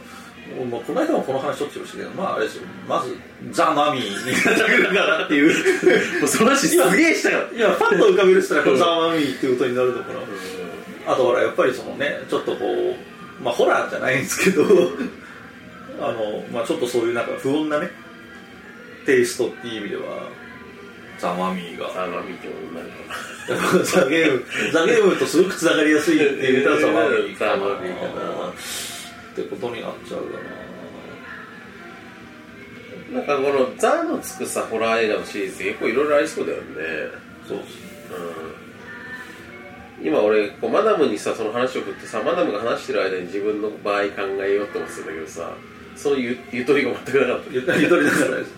[0.70, 3.14] もうこの間もこの話しょっちゅうしたけどまああれですよまず
[3.51, 10.20] ザ・マミーになってくるかなっていうもうその話すげえしたからいやパッと浮かべる人はこのザ・マミーっていうことになるのかな
[11.09, 12.66] あとほらやっぱりそのねちょっとこ
[13.40, 14.64] うまあホラーじゃないんですけど
[16.01, 17.90] あの、まあ、ちょっとそういうなんか不穏なね
[19.07, 20.29] テイストっていう意味では
[21.18, 21.90] ザ・マミーが。
[21.92, 22.88] ザ・マミってことになる
[23.61, 23.85] かな。
[23.85, 26.77] ザ・ゲームザ・ゲームとすごくつながりやすいって言ったら。
[26.79, 27.57] ザ・マミーかな。
[27.57, 27.57] っ
[29.35, 30.38] てことになっちゃうか
[33.12, 33.21] な。
[33.21, 36.64] んかこのザのつくさホラー映画のシリーズ結構いろいろありそうだよね。
[37.42, 37.79] なそうっす
[38.12, 38.58] うん
[40.03, 45.51] 今俺こうマダムにさその話を振ってさマダムが話してる間に自分の場合考えようって思ってたんだけどさ
[45.97, 47.51] そのゆゆとりが全くなかった。
[47.51, 48.37] ゆゆとりながら。
[48.39, 48.45] で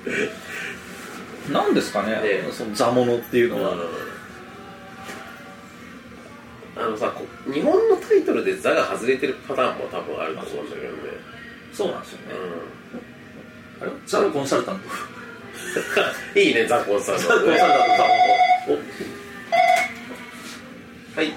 [1.47, 2.49] すなんですかねね。
[2.53, 3.75] そのザ・モノっていうのは、
[6.77, 10.99] あのさこ日本のタイトルで「ザ」が外れてるパターンも多分あると思うんだけどね。
[11.73, 12.25] そうなんですよね、
[13.81, 13.91] うあれ？
[14.07, 14.81] ザ・コンサルタン
[16.35, 16.39] ト。
[16.39, 18.79] ん いいねザ・コンサーザ・コンサルタント
[21.17, 21.33] はい。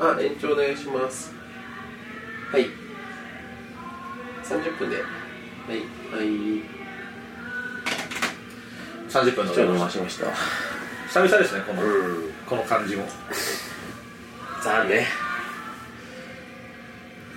[0.00, 1.32] あ延長お願いします。
[2.52, 2.66] はい。
[4.44, 4.96] 30分で。
[4.96, 5.78] はい。
[6.16, 6.28] はい。
[9.08, 10.26] 30分のちょっと回しました。
[11.08, 12.32] 久々ですねこの、うん。
[12.46, 13.04] この感じも。
[14.64, 15.06] ザね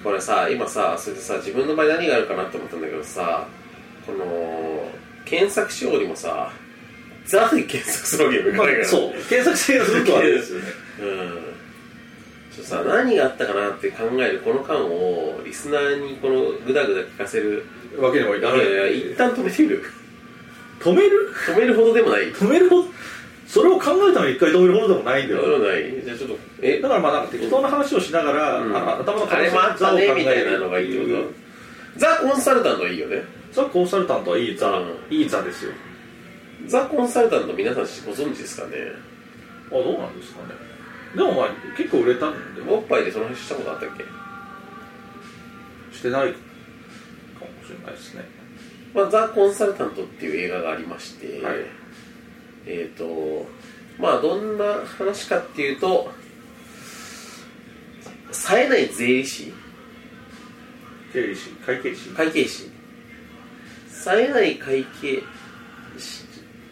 [0.02, 3.46] これさ今さそれでさ自分の場合何があるかなって思ったんだけどさ
[4.06, 4.90] この
[5.26, 6.54] 検索しようにもさ
[7.28, 9.12] ザで検索するわけにもいかないから、そう。
[9.30, 10.66] 検索性がすごく悪いですよね。
[11.02, 11.08] うん。
[12.56, 17.66] ちょっとさ何があったかなって考えるこの間をリスナーにこのグダグダ聞かせる
[18.00, 18.42] わけにもいい。
[18.42, 18.88] やかないいや。
[19.14, 19.84] 一旦止めてみる。
[20.80, 21.34] 止める？
[21.48, 22.32] 止めるほどでもない。
[22.34, 22.88] 止めるほど
[23.48, 26.04] それを考えたのに一回止めるほどでもないんだでもない。
[26.04, 26.82] じゃあちょっとえ？
[26.82, 28.76] だからまあなんか適当な話をしながら、うん。
[28.76, 31.48] あの頭のあれもあったねみたいなのがいいってこと。
[31.98, 33.24] ザ・コンサルタントはいいよね。
[33.52, 34.96] ザ・コンサルタントはいいザ、うん。
[35.10, 35.72] いいザですよ
[36.68, 38.92] ザ・コンサルタント皆さんご存知ですかね？
[39.70, 40.54] あどうなんですかね。
[41.16, 44.04] でもまあ結構売れたんでおっぱいでその話したことあったっけ？
[45.96, 46.38] してないか
[47.42, 48.26] もしれないですね。
[48.94, 51.56] まあ、ザ・コンサルタントっていう映画がありまして、はい。
[52.66, 53.48] えっ、と
[53.98, 56.12] まあどんな話かっていうと
[58.32, 59.54] 冴えない税理士。
[61.14, 62.10] 経理士会計士。
[62.10, 62.70] 会計士。
[63.90, 65.18] 冴えない会計。
[65.18, 65.24] 士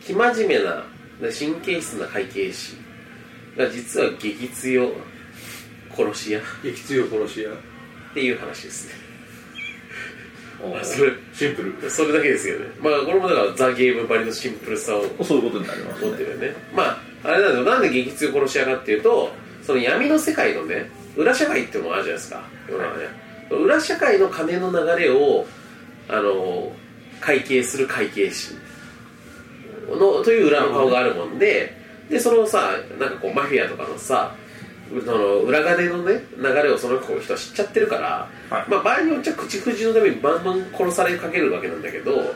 [0.06, 0.84] 生真面目な
[1.20, 2.76] で神経質な会計士
[3.58, 4.92] が実は激強
[5.96, 6.40] 殺し屋。
[6.40, 7.50] っ激強殺し屋。
[8.14, 8.94] ていう話ですね。
[10.64, 11.90] おそれシンプル。
[11.90, 12.66] それだけですよね。
[12.80, 16.08] まあこれもだからザ・ゲームばりのシンプルさをそういうことになりますね。
[16.10, 16.56] 持ってるよね。
[16.74, 17.64] まああれなんですよ。
[17.64, 19.32] なんで激痛殺し屋かっていうと
[19.64, 22.44] その闇の世界のね裏社会っていうのがあるじゃないですか。
[22.70, 23.06] 世の中ね、
[23.50, 25.46] 裏社会の金の流れを
[26.08, 26.72] あの
[27.22, 28.54] 会計する会計士
[29.90, 31.74] のという裏の顔があるもんで
[32.10, 34.36] でそのさなんかこうマフィアとかのさ
[34.90, 38.70] その裏金のね流れをその人は知っちゃってるから、はい。
[38.70, 42.36] まあ、場合によっちゃ口封じのためにバンバン殺されかけるわけなんだけど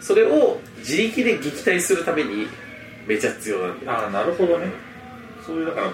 [0.00, 2.46] それを自力で撃退するために
[3.06, 3.92] めちゃ必要なんだよ。
[3.92, 4.66] ああなるほどね。
[5.44, 5.92] そういうだから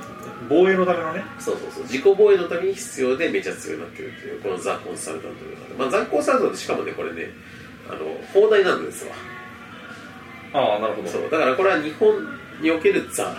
[0.49, 1.23] 防衛のためのね。
[1.39, 1.83] そうそうそう。
[1.85, 7.31] 自己防衛のために必要でめちゃ強になってるっていうこのザ・コンサルタントというかね、まあ、ザ・コンサルタントしかもねこれね
[7.89, 7.99] あの
[8.35, 9.15] 放題なんですわ
[10.53, 11.09] ああなるほど。
[11.09, 12.15] そうだからこれは日本
[12.61, 13.37] におけるザ。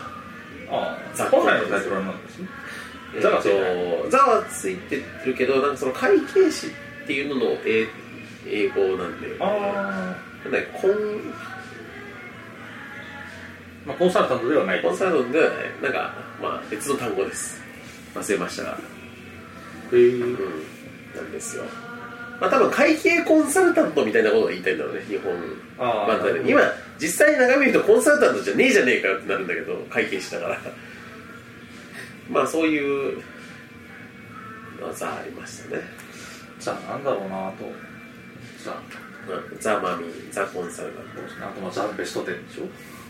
[0.70, 1.26] あザ。
[1.26, 2.48] あ本来のタイトルなんですね。
[3.22, 7.88] ザがついてザはついてるけどなんかその会計士っていうのの英
[8.46, 10.16] 英語なんであ
[10.50, 10.92] なんコン。
[10.92, 10.96] あ
[13.88, 14.82] まあコンサルタントではない。
[14.82, 15.66] コンサルタントではない。
[15.82, 17.62] なんかまあ別の単語です。
[18.14, 18.78] 忘れましたが。
[19.92, 20.00] へえ。
[20.10, 20.34] うん。
[21.16, 21.64] なんですよ。
[22.40, 25.34] まあ多分会計コンサルタントみたいなことが言いたいんだろうね日本
[25.80, 26.62] あまあ、今
[27.00, 30.60] 実際に眺めるとコンサルタントじゃねえじゃねえかよってなるんだけど会計士だから。
[32.30, 33.24] まあそういう
[34.94, 35.82] ザありましたね、
[36.60, 37.90] じゃあなんだろうなと。
[38.64, 38.76] ザ
[39.30, 41.46] うん、ザ・マミーザ・コンサルタンそうですね。
[41.46, 42.64] あとまあザ・ベスト10でしょ。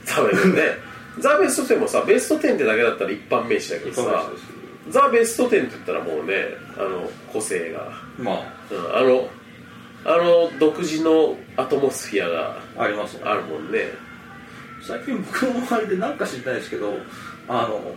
[0.05, 0.63] トザ・ベストね
[1.19, 4.29] ザ・ベスト10もさベスト10ってだけだったら一般名詞だけどさ
[4.89, 9.29] ザ・ベスト10って言ったらもうねあの個性が、まうん、あの
[10.05, 13.23] あの独自のアトモスフィアがあありますね。
[13.25, 13.79] あるもんね。
[14.81, 16.93] 最近僕の周りで何か知りたいですけど
[17.47, 17.95] あの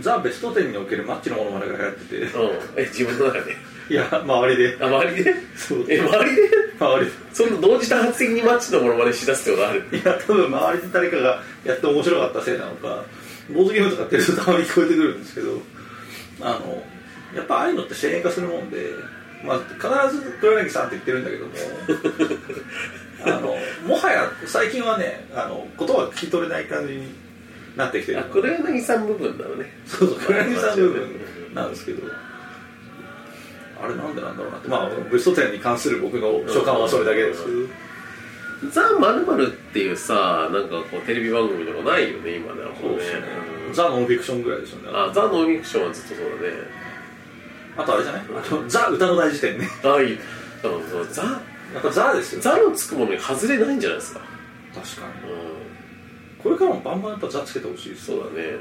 [0.00, 2.16] ザ・ベスト10におけるマッチのものまねが流行ってて。
[2.16, 2.30] うん。
[2.76, 3.56] え自分の中で？
[3.90, 4.76] いや周りで。
[4.80, 5.34] あ周りで？
[5.56, 5.84] そう。
[5.88, 6.42] え周りで？
[6.78, 7.10] 周り。
[7.32, 9.90] そんな同時多発的にマッチのものまねしだすってことある？
[9.90, 13.04] でいや多分周りで誰かがやって面白かったせいなのか
[13.52, 15.60] ボードゲームとかってるとたまに聞こえてくるんですけど
[16.40, 16.82] あの
[17.34, 18.90] やっぱああいうのって支援化するもんで、
[19.44, 21.52] まあ、必ず黒柳さんって言ってるんだけども
[23.24, 27.14] あのもはや最近はねあの言葉が聞き取れない感じに
[27.76, 29.72] なってきてるあ黒柳さん部分なのね。
[29.86, 32.02] そうそう黒柳さんの部分なんですけど。
[33.82, 34.68] あれなんでなんだろうなって。
[34.68, 37.44] まあベスト10に関する僕の所感はそれだけです。
[37.44, 43.22] けどザ・まるまるっていうさなんかこうテレビ番組とかないよね今ねそうですね。
[43.66, 44.88] うんザ・ノンフィクションぐらいですよね。
[44.92, 46.79] あザ・ノンフィクションはずっとそうだね
[47.76, 48.22] あとあれじゃない？
[48.22, 49.68] あのザ歌の大辞典ね。
[49.84, 50.18] ああいい
[50.62, 52.40] そうザやっぱザですよ。
[52.40, 54.20] ザのつくものに外れないんじゃないですか。
[54.74, 55.32] 確かに。
[55.32, 55.40] うん。
[56.42, 58.06] これからもバンバンやっぱザつけてほしいです。
[58.06, 58.56] そうだね。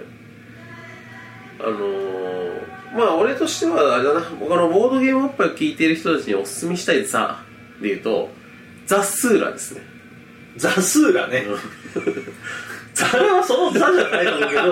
[1.59, 2.61] あのー、
[2.95, 4.21] まあ俺としてはあれだな。
[4.39, 7.41] 僕あのボードゲームアップを聞いている人たちにおすすめしたいザ
[7.81, 8.29] で言うと
[8.85, 9.81] ザ・スーラですね。
[10.57, 11.45] ザスーラね。
[12.93, 14.61] ザはそのザじゃないと思うけど。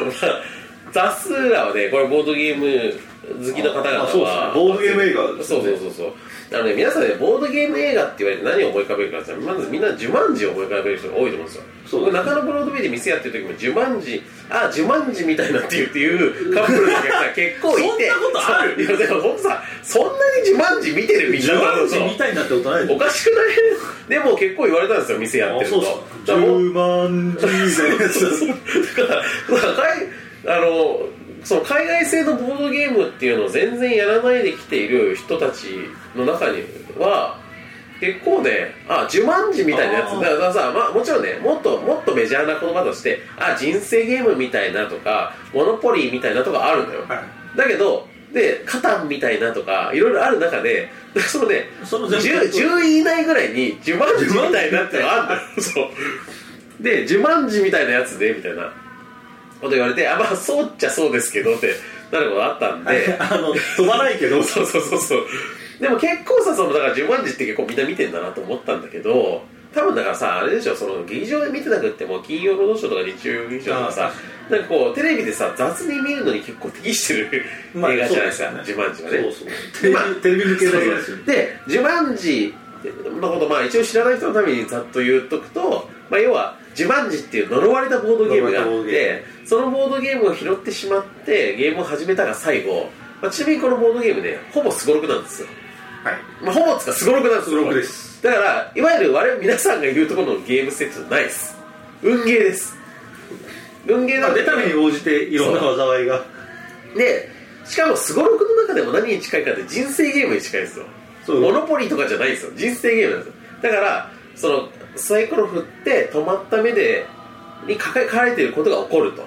[0.00, 0.53] もまあ
[0.94, 4.04] ザ・スーラはねこれボードゲーム好きな方々は。
[4.04, 4.54] あそうですね。
[4.54, 6.12] ボードゲーム映画ですそうそうそうそう
[6.52, 11.62] あのね皆さんねボードゲーム映画って言われて何を思い浮かべるかって言ったらまずみんなジュマンジを思い浮かべる人が多いと思うんですよ。
[11.86, 18.10] そう僕中野ブロードウェイで店やってる時もジュマンジあジュマンジみたいなっていうっていうカップルのお客さん結構いて。
[18.10, 18.82] そんなことある？
[18.84, 23.56] いやでも僕さそんなにジュマンジ見てるみんなジュマンジみたいになってことないおかしくない？
[24.08, 25.78] でも結構言われたんですよ店やってると。
[25.80, 26.34] あそうっすか。
[26.34, 28.46] だからもう10万字みたいなやつ。
[28.46, 29.14] だか
[30.46, 31.00] あの
[31.44, 35.66] その海外製のボードゲームっていうのを全然やらないで来ている人たち
[36.16, 36.62] の中に
[36.98, 37.38] は
[38.00, 40.20] 結構ねあジュマンジみたいなやつ。
[40.20, 47.22] だからさ、まあ、もちろんねもっともっとメジャーな言葉としてあ人生ゲームみたいなとかモノポリーみたいなとかあるんだよ、は
[47.54, 47.58] い。
[47.58, 50.90] だけどでカタンみたいなとかいろいろある中で
[51.28, 55.40] そのねその全部 10, 10位以内ぐらいにジュマンジみたいなってのがあるんだよ。
[55.62, 56.82] そう。
[56.82, 58.72] でジュマンジみたいなやつでみたいな
[59.64, 61.74] こと言われてあまあそうっちゃそうですけどって
[62.12, 63.16] なることがあったんで。
[63.18, 64.42] あの飛ばないけど。
[64.44, 65.26] そうそうそうそう。
[65.80, 69.42] でも結構さそのだからジュマンジって結構みんな見てんだなと思ったんだけど
[69.74, 74.12] 多分だからさあれでしょその劇場で見てなくっても金曜ロードショーとか日曜劇場とかさ
[74.48, 79.18] なんかこうテレビでさ雑に見るのに結構適してるまあ映画じゃないですか、そうですジュマンジはね。
[79.22, 80.14] そうそう。
[80.22, 82.54] テレビ,、向けの映画ですよねでジュマンジ
[82.90, 92.90] のことまあ一応知らない人のためにざっと言っとくと、まあ、要はジュマンジっていう呪われたボードゲームがあってそのボードゲームを拾ってしまってゲームを始めたが最後、
[93.22, 95.48] まあ、ちなみにこのボードゲームねほぼすごろくなんですよ、
[96.02, 96.44] はい。
[96.44, 98.22] まあ、ほぼつかすごろくなんですすごろくです。
[98.22, 101.56] だからいわゆる我々皆さんが言うところのゲームセットじゃないです。
[102.02, 102.74] 運ゲーです。
[103.86, 106.24] 運ゲーまあ、なんだけど出た目に応じていろんな災いが。
[106.96, 107.28] で
[107.64, 110.86] しかもすごろくの中でも何に近いかって人生ゲームに近いんですよ
[111.24, 111.40] そう。
[111.40, 112.52] モノポリーとかじゃないんですよ。
[112.54, 113.40] 人生ゲームなんですよ。
[113.62, 117.06] だからそのサイコロ振って止まった目で
[117.66, 119.26] に書かれていることが起こると。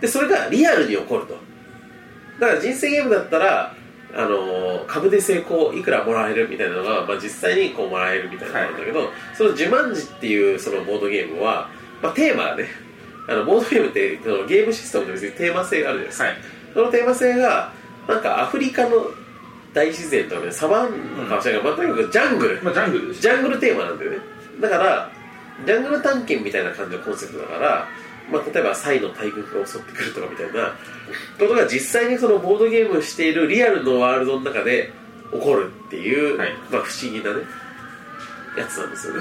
[0.00, 1.36] でそれがリアルに起こると。
[2.40, 3.74] だから人生ゲームだったら
[4.14, 11.70] あのー株で成功いくらもらえるみたいなのが、まあ、実際にこうもらえるみたいなのなんだけど、その「呪文字」っていうそのボードゲームは、
[12.02, 12.68] まあ、テーマがね
[13.28, 16.36] あのボードゲームってそのゲームシステムと別にテーマ性があるじゃないですか、はい。
[16.74, 17.72] そのテーマ性が
[18.08, 19.06] なんかアフリカの
[19.74, 22.62] 大自然とかねサバンナかもしれないけど、まあ、とにかくジャングル。
[22.62, 24.18] まあジャングルジャングルテーマなんだよね。
[24.60, 25.10] だから
[25.66, 27.88] ジャングル探検みたいな感じのコンセプトだから、
[28.30, 30.74] まあ、例えばサイの大群が襲ってくるとかみたいな
[31.38, 34.92] ことが実際にそのボードゲームをしているリアルのワールドの中で
[35.32, 36.52] 起こるっていう、はい。
[36.70, 37.42] まあ、不思議なね
[38.56, 39.20] やつなんですよね。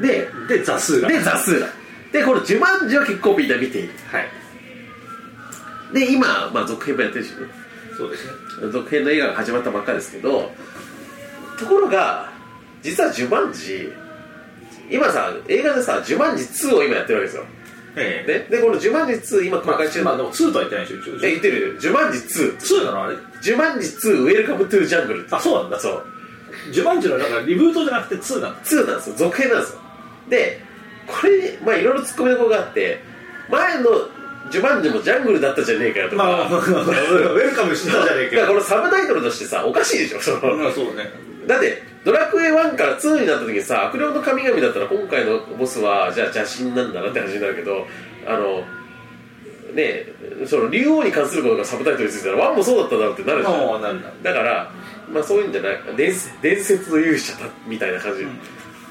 [0.00, 1.68] ででザスーラでザスーラ
[2.12, 3.90] でこの「ジュマンジ」は結構みんな見ている。
[4.10, 4.28] はい。
[5.92, 7.46] で今、まあ、続編もやってるしね
[8.00, 8.32] そうですね。
[8.72, 10.50] 続編の映画が始まったばっかですけど
[11.58, 12.32] ところが
[12.82, 13.92] 実は「ジュマンジ」
[14.90, 17.44] 今さ映画でさ「ジュマンジ2」を今やってるわけですよ、
[17.96, 18.32] ええ。
[18.50, 25.78] ね、でこの「ジュマンジ2」今公まあ、開中、まあ、でも2とは言ってないでしょ言ってる「ジュマンジ2」2なのあれ「ジュマンジ2ウェルカムトゥジャングル」あそうなんだ。
[25.78, 26.04] そう。
[26.72, 28.60] ジュマンジのだからリブートじゃなくて2なんだ。
[28.64, 29.16] 2なんですよ。
[29.16, 29.80] 続編なんですよ。
[30.30, 30.62] で
[31.06, 33.02] これにまあいろいろツッコミどころがあって
[33.50, 33.90] 前の
[34.50, 40.56] 「ジュマンジ」もジャングルだったじゃねえかよとか、まあ、 ウェルカムしてたじゃねえだからこかのサブタイトルとしてさおかしいでしょその。
[40.56, 41.10] まあそうね。
[41.46, 47.86] だってドラクエ1から2になった時にさ悪霊の神々だったら今回のボスはじゃあ邪神なんだなって話になるけど
[48.26, 48.64] あの
[49.74, 50.06] ね
[50.46, 54.22] その竜王に関することがサブタイトルについてたら1もそうだっただろうってなるじゃん。
[54.22, 54.32] だ。
[54.32, 54.70] から
[55.12, 55.78] まあそういうんじゃない。
[55.96, 58.24] 伝説伝説の勇者だみたいな感じ、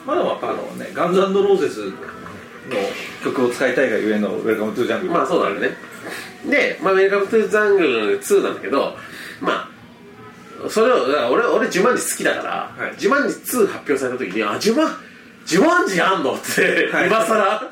[0.06, 1.92] まあでもあのね Guns Roses の
[3.24, 5.14] 曲を使いたいがゆえの Welcome to Jungle。
[5.14, 5.76] まあそうだね。
[6.50, 8.96] で、まあ、 Welcome to Jungle 2なんだけど
[9.42, 9.70] ま
[10.66, 12.98] あそれを俺俺ジュマンジ好きだから、はい。
[12.98, 14.96] ジュマンジ2発表された時にあジュマン
[15.46, 17.08] ジュマンジあんのって、はい。
[17.08, 17.64] 今さら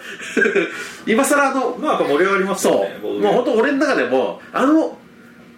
[1.05, 3.31] 今さらあのまあ盛り上がりますよそう、も。
[3.31, 4.97] う本当俺の中でもあの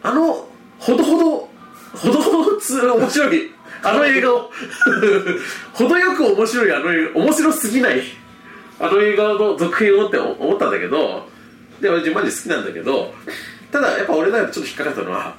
[0.03, 0.47] あの
[0.79, 1.49] ほどほど
[1.95, 3.51] ほどほどつ面白い
[3.83, 4.51] あの映画を。
[5.73, 8.01] 程よく面白いあの映画面白すぎない
[8.79, 11.27] あの映画の続編をって思ったんだけど
[11.81, 13.13] で俺マジ好きなんだけど
[13.71, 15.35] ただやっぱ俺の中でちょっと引っかかったのは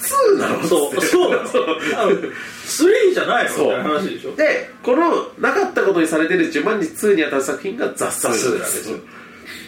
[0.00, 1.64] 2なのそうそうそう。
[1.96, 3.50] あの3じゃないの。
[3.50, 3.82] みそう。
[3.82, 4.34] 話でしょ。
[4.34, 8.98] でこのなかったことにされてる「ジュマンジ2」にあたる作品が「ザ・スーラ」ザスーラです。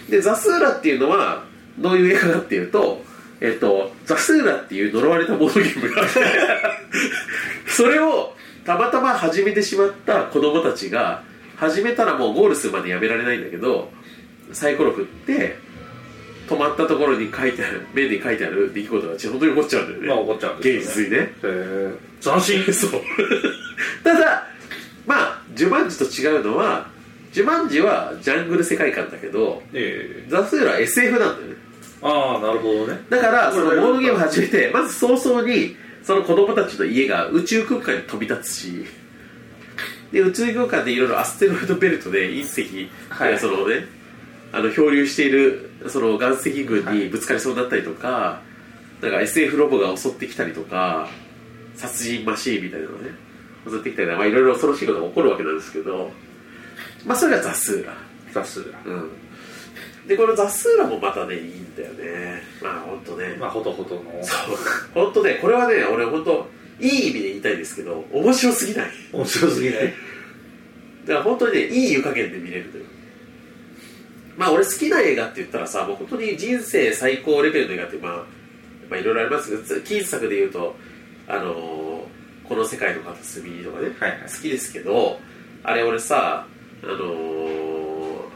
[0.09, 1.45] でザ・スーラっていうのは
[1.79, 3.05] どういう映画かっていうと
[3.43, 6.21] えっと、ザ・スーラっていう呪われたボードゲームがあって
[7.67, 11.25] それをたまたま始めてしまった子供たちが
[11.63, 13.89] 始めたらもうゴールするまでやめられないんだけど
[14.53, 15.57] サイコロ振って
[16.49, 21.17] 止まったところに書いてある目に書いてある出来事が本当に起こっちゃうんだよね、まあ起こっちゃうんですよね。
[21.17, 21.19] 現実にね。
[21.19, 22.65] へえ斬新。
[22.75, 23.01] そう。
[24.03, 24.49] ただ
[25.07, 26.89] まあジュマンジと違うのは
[27.33, 30.29] ジュマンジはジャングル世界観だけどええ。
[30.29, 31.57] ザ・スーラは SF なんだよね。
[32.03, 33.01] ああなるほどね。
[33.09, 38.85] だからそのボードゲーム始めてまず早々にその子供たちの家が宇宙空間に飛び立つし
[40.13, 43.39] で宇宙空間でいろいろアステロイドベルトで隕石、はい。
[43.39, 43.87] そのね
[44.53, 48.43] あの漂流しているその岩石群にぶつかりそうになったりとか、
[49.01, 51.09] なんか SF ロボが襲ってきたりとか
[51.75, 53.11] 殺人マシーンみたいなのがね
[53.69, 56.11] 襲ってきたりとかまあいろいろ恐ろしいことが起こるわけなんですけど
[57.05, 57.95] まあそれがザ・スーラ
[58.33, 59.11] ザスーラうん。
[60.07, 62.43] でこのザ・スーラもまたねいいんだよね。
[62.63, 63.37] まあ本当ね。
[63.39, 64.03] まあほどほどの。
[64.23, 64.57] そう。
[64.95, 66.49] 本当ねこれはね俺本当
[66.83, 68.91] いい意味で言いたいですけど面白すぎない。
[69.13, 69.95] 面白すぎない。
[71.07, 72.87] だから本当にねいい湯加減で見れるという。
[74.37, 78.13] まあ俺好きな映画って言ったらさもう本当に人生最高レベルの映画ってまあ
[78.91, 80.75] まあいろいろありますけど近作で言うと
[81.29, 81.83] あのー
[82.49, 84.21] この世界の片隅とかね、はいはい。
[84.23, 85.19] 好きですけど
[85.63, 86.45] あれ俺さ
[86.83, 86.95] あの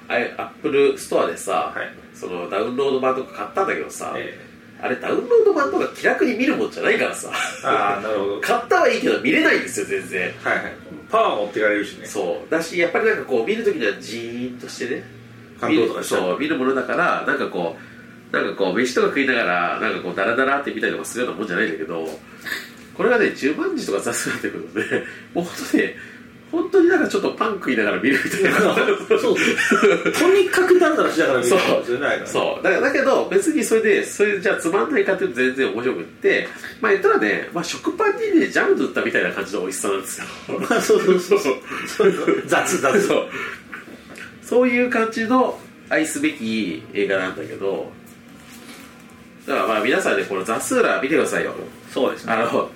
[0.08, 1.88] ー、 Apple Store でさ、はい。
[2.14, 4.38] そのダウンロード版とか買ったんだけどさ、え
[4.80, 7.30] あれダウンロード版とか気楽に見るもんじゃないからさ。
[7.64, 8.40] えああなるほど。
[8.40, 10.32] 買ったはいいけど見れないんですよ全然。
[10.42, 10.72] はいはい。
[11.10, 12.06] パワー持ってかれるしね。
[12.06, 12.50] そう。
[12.50, 15.16] だしやっぱりなんかこう見るときにはジーンとしてね。
[15.60, 17.76] 感動とかそう見るものだからなんかこ
[18.32, 22.06] うなんかこう飯とか食いながらなんかこうダラダラって見たりとかするようなもんじゃないんだけど
[22.94, 24.86] これがね10万字とか雑誌になってくるとね
[25.34, 25.94] もう本当ね
[26.56, 28.50] 本当になんかちょっとパン食いながら見るみたいな。
[29.20, 29.36] そう
[30.12, 31.60] とにかくだらだらしながら見るそう。
[32.26, 32.62] そう。
[32.62, 36.48] だだけど別にそれでそれじゃあつまんないかっていうと全然面白くって。
[36.80, 40.26] まあ言ったらね、まあ、食パンにねジャム塗ったみたいな感じの美味しさなんですよ。
[40.58, 41.40] まあそうそうそう。
[41.86, 43.06] そう雑雑。
[43.06, 43.28] そう。
[44.42, 45.58] そういう感じの
[45.90, 47.92] 愛すべき映画なんだけど。
[49.46, 51.52] だからまあ皆さんねこのザ・スーラー見てくださいよ。
[51.92, 52.32] そうですね。
[52.32, 52.70] あの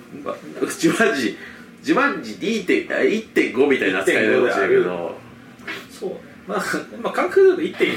[0.61, 0.91] 自
[1.81, 5.15] 自慢時1.5みたいな扱いだかもしれないけど
[5.89, 6.15] そうね
[6.47, 6.59] まあ、
[7.03, 7.95] まあ、感覚で言うと1.1ってい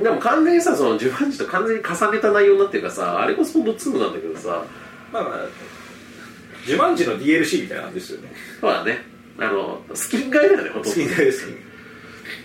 [0.00, 4.64] うでも完全にさその自慢時と完全に重ねた内容になってるからさあれこそ本当2なんだけどさ
[5.12, 5.32] まあまあ
[6.66, 8.28] 自慢時の DLC みたいな感じですよね
[8.60, 8.98] そうだね
[9.38, 11.70] あのスキン買いだよねほとんどスキンガイですスキン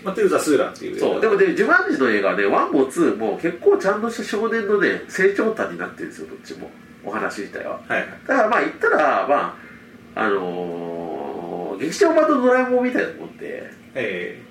[0.02, 6.70] まあ、というザ・スーラーっていうそうでもね自慢時の映画はね1も2も結構ちゃんとした少年のね成長譚になってるんですよどっちも
[7.06, 8.08] お話自体ははいはい。
[8.26, 9.56] だからまあ言ったらま
[10.16, 13.70] ああのー劇場版のドラえもんみたいなもんで。
[13.94, 14.42] え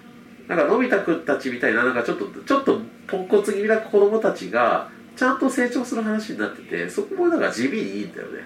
[0.48, 8.44] なんかのび太くんたちみたいななんかちょっとちょっとポンコツ気味な子供たちがちゃんと成長する話になっててそこもなんか地味にいいんだよね。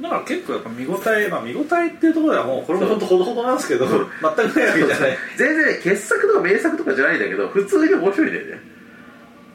[0.00, 5.18] えだから結構やっぱ見応えまあ見応えっていうところではもうこれも本当ほどほどなんですけど全くないわけじゃない。
[5.36, 8.62] 全然ね傑作とか名作とかじゃないんだけど普通に面白いんだよね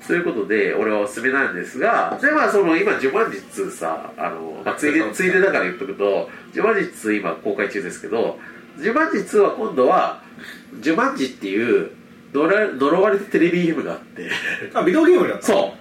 [0.01, 8.39] そういうことで俺はおすすめなんですがでまあその今「ジュマンジ2」さあの、まあ、ついでついでだから言っとくと「ジュマンジ2」今公開中ですけど
[8.79, 10.21] 「ジュマンジ2」は今度は
[10.79, 11.91] 「ジュマンジ」っていう
[12.33, 14.29] 呪呪われたテレビゲームがあって。
[14.73, 15.73] あビデオゲームになったそ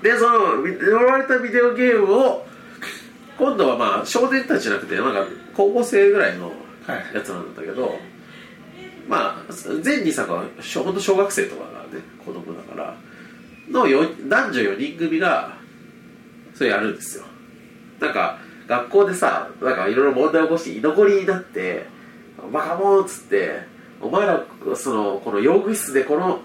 [0.00, 0.04] う。
[0.04, 2.46] でそのみ呪われたビデオゲームを
[3.38, 6.52] 今度はまあ少年たちじゃなくてなんか高校生ぐらいの
[6.86, 7.14] はい。
[7.14, 7.98] やつなんだけど、
[9.08, 9.52] まあ
[9.82, 12.96] 全2作はしょほんと小学生とかがね子供だから
[13.70, 15.56] のよ男女4人組が
[16.54, 17.24] それやるんですよ。
[18.00, 21.86] なんか学校でさなんかいろいろ問題を起こして居残りになって
[22.52, 23.60] 「バカモン」っつって
[24.00, 24.44] 「お前ら
[24.74, 26.42] そのこの用具室でこの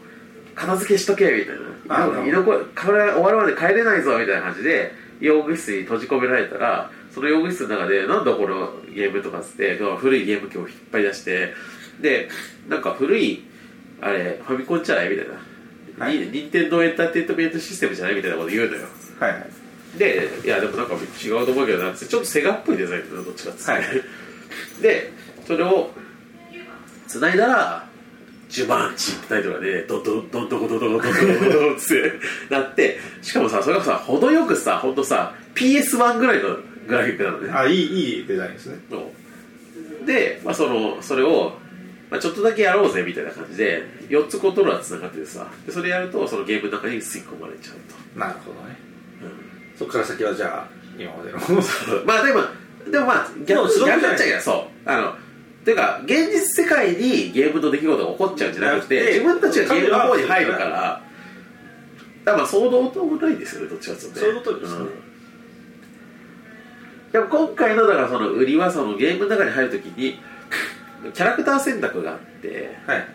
[0.55, 1.55] 片付けしとけ」みたい
[1.89, 11.53] あな「居残りこれ終わるまで帰れないぞ」みたいな感じで用具室に閉じ込められたらその用具室の中で「なんだこのゲーム」とかっつって古いゲーム機を引っ張り出して
[12.01, 12.29] で
[12.67, 13.43] なんか古い
[14.01, 15.27] あれファミコンじゃないみたい
[15.97, 16.17] な、はい。
[16.17, 18.87] に任天堂エンターテインメントシステムじゃないみたいなこと言うのよ。
[19.19, 19.49] はいはい。
[19.97, 23.83] でいやでもなんか違うと思うけどなってちょっとセガっぽいデザインだなどっちかっつって、はい
[24.81, 25.11] で
[25.45, 25.91] それを
[27.07, 27.87] 繋いだら
[28.49, 32.13] 「ジュマンチ」ってタイトルがねドンドンドンドコドンドコドンドコドンドコって
[32.49, 41.57] なってしかもさそれがさ程よくさほんとさ PS1 ぐらいのグラフィックなのねあいいいいデザインですねそうで、まあ、そのそれを、
[42.09, 47.73] まあ、ちょっとだけやろうぜみたいな感じで4つコントローラーつながっててさでそれやるとそのゲームの中に吸い込まれちゃ
[48.15, 48.75] うなるほどね、
[49.77, 51.39] そこから先はじゃあ今までの。
[51.39, 51.45] と
[52.05, 52.41] まあでも
[52.91, 54.53] でもまあ逆でもすごく逆っちゃいけないそ
[54.85, 54.89] う。
[54.89, 55.13] あの
[55.63, 61.01] ていうか現実世界にゲームの出来事が起こっちゃうんじゃなくて自分たちがゲームの方に入るからだか
[62.25, 64.21] らまあ騒動ともないですよねどっちかっていうとね。
[64.21, 64.85] そういうことですね。
[64.85, 64.89] ん。
[67.11, 70.19] でも今回のだからその売りはそのゲームの中に入るときに
[71.13, 73.07] キャラクター選択があってはい。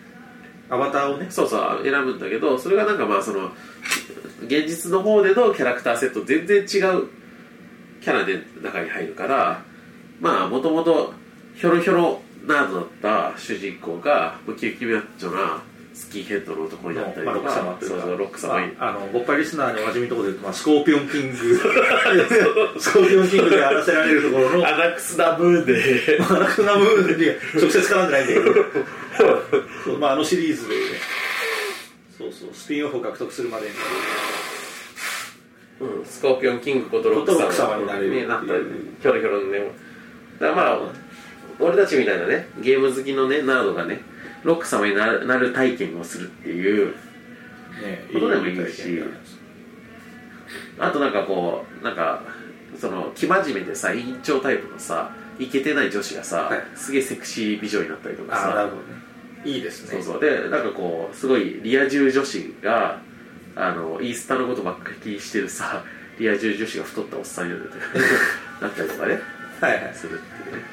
[0.69, 1.27] アバターをね。
[1.29, 3.51] そうそう選ぶんだけどそれがなんかまあその
[4.43, 6.67] 現実の方でのキャラクターセット全然違う
[8.01, 9.63] キャラで中に入るから
[10.19, 11.13] まあもともと
[11.55, 15.61] ひょろひょろナードだった主人公がムキムキマッチョな
[15.95, 18.01] スキンヘッドの男になったりまあ、とかロック様っていうか。
[18.01, 18.67] そうック様。
[18.67, 21.37] に、まあ、あのボッパイリスナーにおなじみのところで言うと、まあ、スコーピオンキング。
[22.77, 24.67] スコーピオンキングでやらせられるところの。
[24.67, 27.25] アナクスダムーンでまあラクナムーンに
[27.61, 28.39] 直接絡んでないんだけ
[29.93, 30.81] どまあ、あのシリーズで、ね、
[32.17, 32.49] そうそう。
[32.53, 33.71] スピンオフを獲得するまでに。
[35.79, 36.05] うん。
[36.05, 37.77] スコーピオンキングことロック様。
[37.77, 38.59] になれるねなったり。
[39.01, 39.71] ひょろひょろのね。
[40.41, 41.05] だからまあ
[41.59, 44.01] 俺たちみたいなねゲーム好きのねナードがね
[44.45, 49.37] ロック様になる体験をするっていうねことでもいいし体験になります
[50.79, 52.21] あとなんかこうなんか
[52.79, 56.63] その生真面目でさ委員長タイプのさイケてない女子がさ、はい。
[56.75, 58.47] すげえセクシー美女になったりとかさ。
[58.49, 58.83] なるほどね。
[59.43, 60.01] いいですね。
[60.01, 60.21] そうそう。
[60.21, 63.01] でなんかこうすごいリア充女子が
[63.55, 65.83] あのインスタのことばっかり気にしてるさ
[66.19, 67.59] リア充女子が太ったおっさんに
[68.61, 69.19] なったりとかね。
[69.59, 69.91] はいはい。
[69.93, 70.63] するっていうね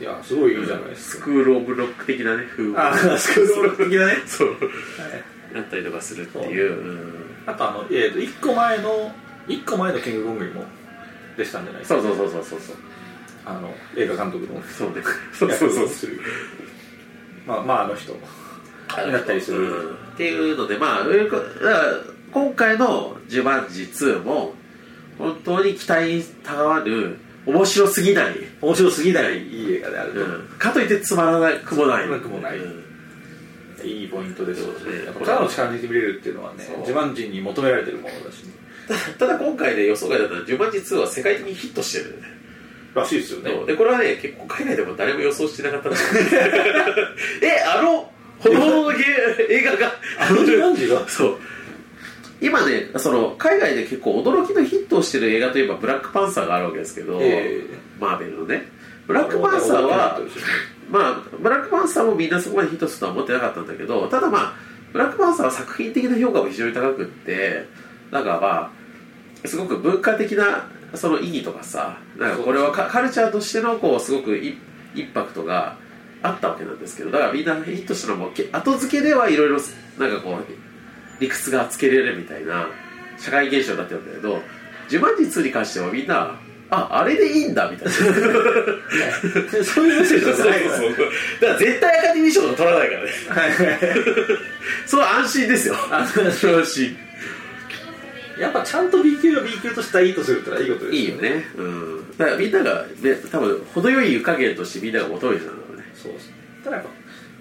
[0.00, 1.18] いやすごいいいじゃないですか。
[1.18, 4.14] スクール・オブ・ロック的なね風あースクールオブロック的なね。
[4.26, 4.48] そう。
[4.48, 5.54] はい。
[5.54, 6.72] なったりとかするっていう。
[6.72, 6.94] う。
[6.94, 9.12] んあとあの、えー、と1個前の
[9.46, 10.64] 1個前のキングコングにも
[11.36, 12.00] 出したんじゃないですか。
[12.00, 12.60] そうそうそうそうそう。
[12.60, 12.76] そう
[13.44, 14.62] あの映画監督の。
[14.62, 15.02] そうね。
[15.32, 16.20] そうそうそう役をする
[17.46, 18.12] まあまああの人。
[18.12, 19.58] になったりする。
[19.58, 19.94] うん。
[19.94, 21.82] っていうのでまあいうこだから
[22.32, 24.54] 今回の「ジュマンジ2」も
[25.18, 30.48] 本当に期待にたがわる面白すぎない、面白すぎないいい映画であると、うん。
[30.58, 32.04] かといってつまらなくもない。
[32.04, 32.58] つまらなくもない。
[32.58, 32.84] うん。
[33.82, 35.04] いいポイントですよね。
[35.06, 38.52] やっぱただの力抜いて見れるっていうのはね自慢人に求められてるものだし、ね、
[39.18, 42.22] ただ今回で予想外だったら「ジュマンジ2」は世界的にヒットしてる。
[42.94, 43.52] らしいですよね。
[43.66, 45.90] でこれはね結構海外でも誰も予想してなかった。
[47.40, 48.92] えあのほどほどの
[49.48, 49.92] 映画が。
[50.18, 51.02] あのジュマンジが？
[51.08, 51.38] そう
[52.40, 57.64] 今ねその海外で結構驚きのヒットをしてる映画といえばブラックパンサーがあるわけですけど、え
[57.98, 58.80] マーベルのね。
[59.06, 60.20] ブラックパンサーは
[60.88, 64.52] まあブラックパンサーもみんなそこまでヒットするとは思ってなかったんだけどただまあ
[64.92, 67.66] ブラックパンサーは作品的な評価も非常に高くって
[68.12, 68.72] だからま
[69.44, 74.58] あすごく文化的なその意義とかさなんかこれはカカルチャーとしてのこうすごくイ
[74.94, 75.76] インパクトが
[76.22, 79.58] あったわけなんですけどだからみんなヒットしたのもけ後付けではいろいろ
[79.98, 80.69] なんかこう
[81.20, 82.66] 理屈がつけられるみたいな
[83.18, 84.42] 社会現象になってるんだけど
[84.90, 86.38] 「呪文字2」に関してはみんな
[86.70, 87.92] ああれでいいんだみたいな。
[89.64, 91.06] そういうメッセージじゃないからだか
[91.46, 93.10] ら絶対アカデミー賞とか取らないからね。
[94.86, 95.76] そう安心ですよ。
[95.90, 96.08] 安
[96.64, 96.96] 心。
[98.38, 101.44] やっぱちゃんと B 級は B 級としていいとするってのはいいことですいいよね。
[101.56, 102.16] うん。
[102.16, 105.92] だからみんなが、ね、多分程よい湯加減としてみんなが求めてたんだろうね。
[105.94, 106.90] そうですただやっぱ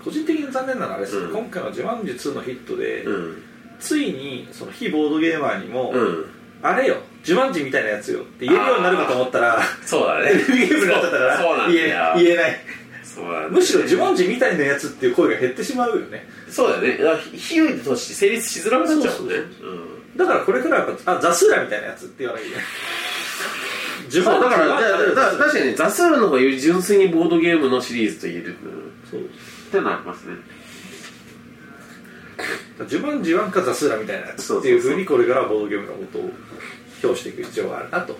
[0.03, 1.31] 個人的に残念なのはあれです、うん。
[1.31, 3.43] 今回の「ジュマンジ2」のヒットで、うん
[3.79, 6.25] ついにその非ボードゲーマーにも、うん。
[6.61, 10.33] あれよジュマンジみたいなやつよって言えるようになるかと思ったらそうだね。
[10.47, 12.61] ゲームになっちゃったから言え言えない。
[13.03, 16.27] そうなんだよむしろジュマンジみたいなやつっていう声が減ってしまうよね。
[16.49, 16.97] そうだよね。
[16.97, 19.35] だから比喩として成立しづらくなっちゃうもんね。
[20.15, 22.65] だからこれからはやっぱあザスーラみたいなやつって言わなきゃいけない
[24.09, 28.55] ジュマンジそうだから確かにねザスールの方がより純粋にボードゲームのシリーズと言える。
[29.09, 29.21] そう。
[29.21, 29.23] っ
[29.71, 30.35] ていうのはありますね
[32.87, 36.31] ジュマンジ1かザスーラみたいなっていうふうにこれからボードゲームのことを
[37.01, 38.15] 評していく必要があるなと。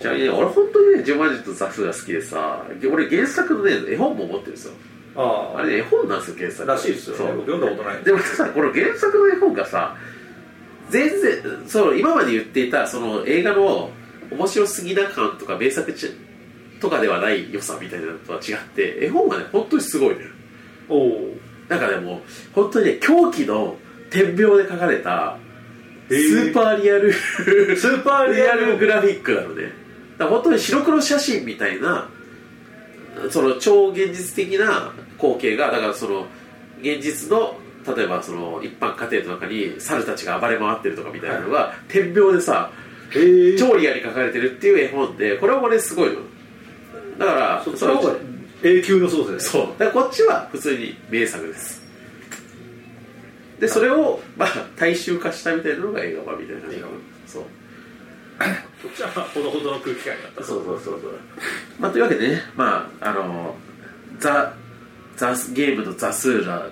[0.00, 4.74] ちなみにね俺本当にねジョマジとザスが好きでさ俺原作のね絵本も持ってるんですよ。
[5.16, 5.62] ああ。
[5.62, 6.68] れね絵本なんですよ原作。
[6.68, 7.16] らしいですよ。
[7.16, 8.02] ね読んだことない。
[8.02, 9.96] でもさこの原作の絵本がさ
[10.90, 13.90] 全然そう今まで言っていたその映画の
[14.30, 16.10] 面白すぎな感とか名作ち
[16.80, 20.24] とかではない良さみたいなのとは違って絵本がね本当にすごいね
[20.88, 21.36] おお
[21.68, 22.20] なんかねもう
[22.52, 23.76] 本当にね狂気の
[24.10, 25.38] 点描で描かれた
[26.08, 29.72] スへー ーパーリアルスーパーリアルルグラフィックなのね。
[30.18, 32.08] だから本当に白黒写真みたいな
[33.30, 36.26] その超現実的な光景がだからその
[36.80, 37.56] 現実の
[37.96, 42.70] 例えばその一般家庭の中に猿たちが暴れ回ってるとかみたいなのが点描でさ
[43.58, 46.20] 超リアルに描かれてるっていう絵本でこれもねすごいの
[47.18, 48.14] だからそその方が
[48.62, 49.66] 永久の操作ですそう。
[49.78, 51.82] だからこっちは普通に名作です。
[53.60, 56.62] でそれをまあ大衆化したみたいなのが映画版みたいな。
[56.72, 56.98] 映画版。
[57.26, 57.42] そう。
[57.42, 57.48] こ
[58.92, 60.44] っちはまあほどほどの空気感になった。
[60.44, 61.12] そうそうそうそう。
[61.78, 63.54] まあというわけでねまああの
[64.18, 64.52] ザ・
[65.16, 66.68] ザ・ゲームのザ・スーラ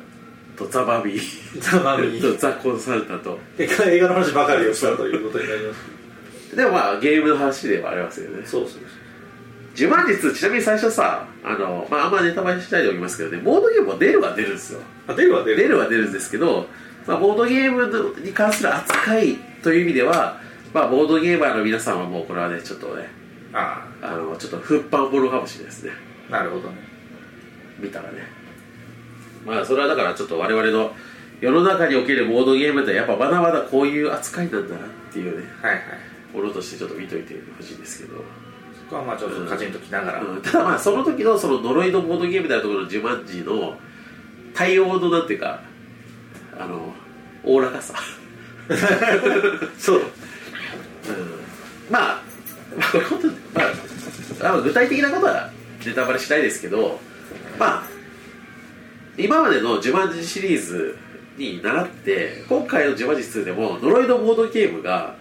[0.56, 1.60] とザ・バビー。
[1.60, 3.38] ザマミ とザ・コンサルタント。
[3.58, 6.56] 映画の話ばかりをしたということになります。
[6.56, 8.42] でもまあゲームの話ではありますよね。
[8.44, 8.80] そうそう
[9.80, 14.80] ジュマンジ2ちなみに最初さあの、まあ、あんまネタバレしないでおきますけどねボードゲームも出るは出るんですよ。
[15.06, 15.56] あ出るは出る。
[15.56, 16.66] 出るは出るんですけど、
[17.06, 20.38] まあ、ボードゲームに関する扱いという意味では、
[20.74, 23.08] まあ、ボードゲーマーの皆さんはもうこれはねちょっとね
[23.54, 24.10] ああ。
[24.10, 25.92] のちょっと不販ものかもしれないですね。
[26.28, 26.76] あなるほどね。
[27.78, 28.18] 見たらね。
[29.46, 30.92] まあそれはだからちょっと我々の
[31.40, 35.82] 世の中におけるボードゲームってやっぱまだまだこういう扱いなんだなっていうねはいはい。
[36.36, 38.22] ものとしてちょっと見といてほしいんですけど、
[38.90, 40.42] そこはまあちょっとカチンときながら、うん。
[40.42, 43.78] ただまあその時のその呪いのボードゲームであるところのジュマンジの
[44.52, 45.62] 対応のなんていうか
[46.58, 46.92] あの
[47.44, 47.94] おおらかさ。
[49.78, 49.98] そう。
[49.98, 50.04] うん。
[51.88, 52.22] まあ、
[53.54, 53.62] まあ、
[54.40, 55.50] まあ、あの具体的なことは
[55.86, 56.98] ネタバレしないですけど、
[57.58, 57.82] まあ、
[59.16, 60.98] 今までのジュマンジシリーズ
[61.36, 65.16] に習って、今回のジュマンジ2でも、呪いのボードゲームが、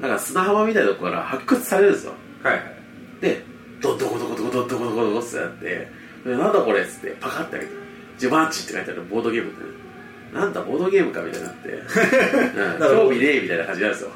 [0.00, 2.14] なんか砂浜みたいなところから発掘されるんですよ。
[2.42, 2.79] はいはい
[3.20, 3.42] で、
[3.80, 5.88] どんどこどこどこどんどこどこどこってなって、
[6.24, 7.72] でなんだこれっつって、パカって開けて、
[8.18, 14.10] ジュマンジって書いてあるボードゲームって、なんだボードゲームかみたいになって、 うん興味ねえみたいな感じなんですよ。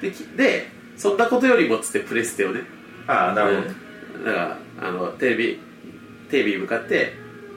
[0.00, 2.62] で、きでそんなことよりもっつってプレステをね、
[3.06, 3.68] ああなるほど、
[4.18, 4.24] うん。
[4.24, 5.60] だからあのテレビ
[6.30, 7.14] テレビに向かって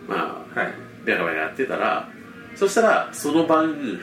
[0.08, 0.74] まあはい。
[1.06, 2.10] ベラベラやってたら
[2.56, 4.00] そしたらその晩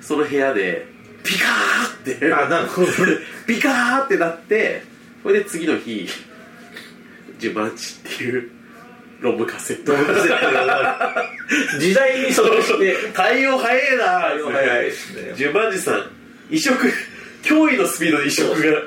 [0.00, 0.86] その部屋で
[1.22, 2.34] ピカーって。
[2.34, 2.88] あなるほど。
[3.46, 4.82] ピカーってなって
[5.22, 6.08] それで次の日
[7.38, 8.50] 「ジュマンチ」っていう
[9.20, 9.92] ロムカセット。
[11.78, 15.34] 時代にそのして対応早いな対応早いですね。
[15.36, 16.10] ジュマンジさん
[16.50, 16.74] 移植
[17.42, 18.80] 驚異のスピードで移植が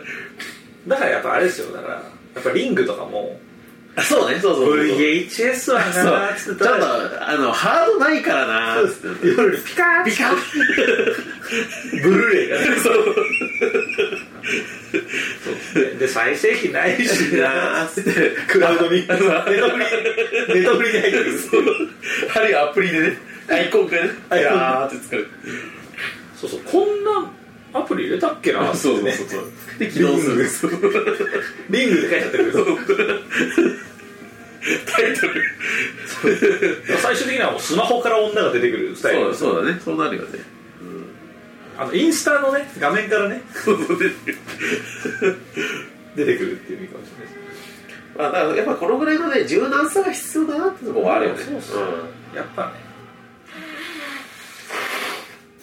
[0.88, 1.72] だからやっぱあれですよ。
[1.72, 2.02] だからや
[2.40, 3.40] っぱリングとかも
[4.04, 10.36] そうねそうそうそう VHS はそうなーっつってちょっとあのハードないからなーっつって夜ピカーピカッ
[12.04, 12.66] ブルーレイがね。
[12.82, 13.16] そう。
[15.74, 20.60] でで再生機ないしなーっつっててクラウドにネトフリ。
[20.60, 21.40] ネトフリに入ってる。
[22.36, 23.18] あるいはアプリでね。
[23.50, 24.10] アイコンがね。
[24.10, 25.28] って使う。
[26.36, 27.32] そうそうこんな
[27.76, 29.44] アプリ入れたっけなそうそうねそうそう。
[29.78, 30.48] で起動する。
[31.70, 32.02] リング。
[32.02, 32.66] で書いちゃってるけど。
[32.66, 32.72] タ
[35.08, 35.44] イトル。
[36.98, 39.36] 最終的にはもうスマホから女が出てくるスタイル。
[39.36, 39.80] そうそうだね。
[39.84, 40.40] そうなるよね。
[41.78, 43.42] あのインスタのね画面からね。
[46.16, 47.34] 出てくるっていう意味かもしれない。
[47.34, 47.40] です
[48.18, 51.44] まあだからやっぱこのぐらいのね柔軟さが必要だなってところはあるよね。
[51.44, 51.82] そうそう
[52.34, 52.76] やっぱね。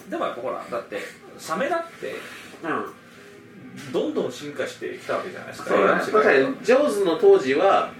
[0.07, 0.99] でもやっぱほらだって
[1.43, 2.15] サメだって
[3.91, 5.99] どんどん進化してきたわけじゃないですかそうだね。
[5.99, 7.91] 確かにジョーズの当時は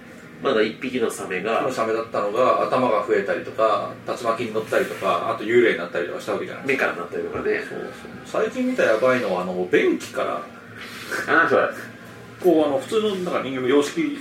[0.42, 6.86] まだ一匹のサメがのサメだったのが頭が増えたりとか竜巻に乗ったりとかあと幽霊になったりとかしたわけじゃないですか。
[6.86, 7.60] 目からなったりとかね。
[7.68, 7.78] そう
[8.24, 10.40] そう最近見たやばいのはあの便器から
[11.44, 11.68] あそれ
[12.40, 14.18] こうあの普通のなんか人間の洋式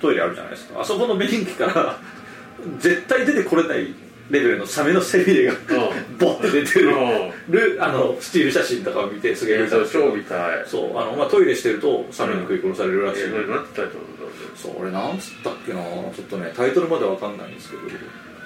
[0.00, 0.80] トイレあるじゃないですか。
[0.80, 1.98] あそこの便器から
[2.78, 3.94] 絶対出てこれない
[4.30, 5.54] レベルのサメの背びれが
[6.18, 6.90] ボッて出てる。
[7.48, 10.64] るあのスチール写真とかを見てすげえ見た超見たい。
[10.66, 14.04] そうあの、まあ、トイレしてるとサメに食い殺されるらしい、えーなんてタイトル
[14.56, 15.80] そう俺なんつったっけな。
[15.82, 17.82] ちょっとねタイトルまでわかんないんですけど。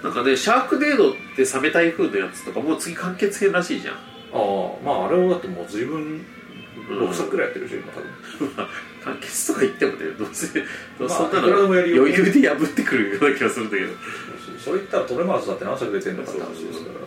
[0.02, 3.94] なんかねシャークネードってサメ台風のやつとかもう次完結編らしいじゃん。
[3.94, 3.98] あ
[4.32, 4.38] あ
[4.84, 6.24] まああれもだってもう随分
[6.88, 8.66] 6作くらいやってるでしょ今多分
[9.04, 10.46] 完結とか言ってもねどうせ、
[10.98, 12.08] まあそんないくらでもやりよう。
[12.08, 13.92] の余裕で破ってくるような気がするんだけど。
[14.62, 17.00] そう言ったらトレマーズだって何作出てんのかって話ですから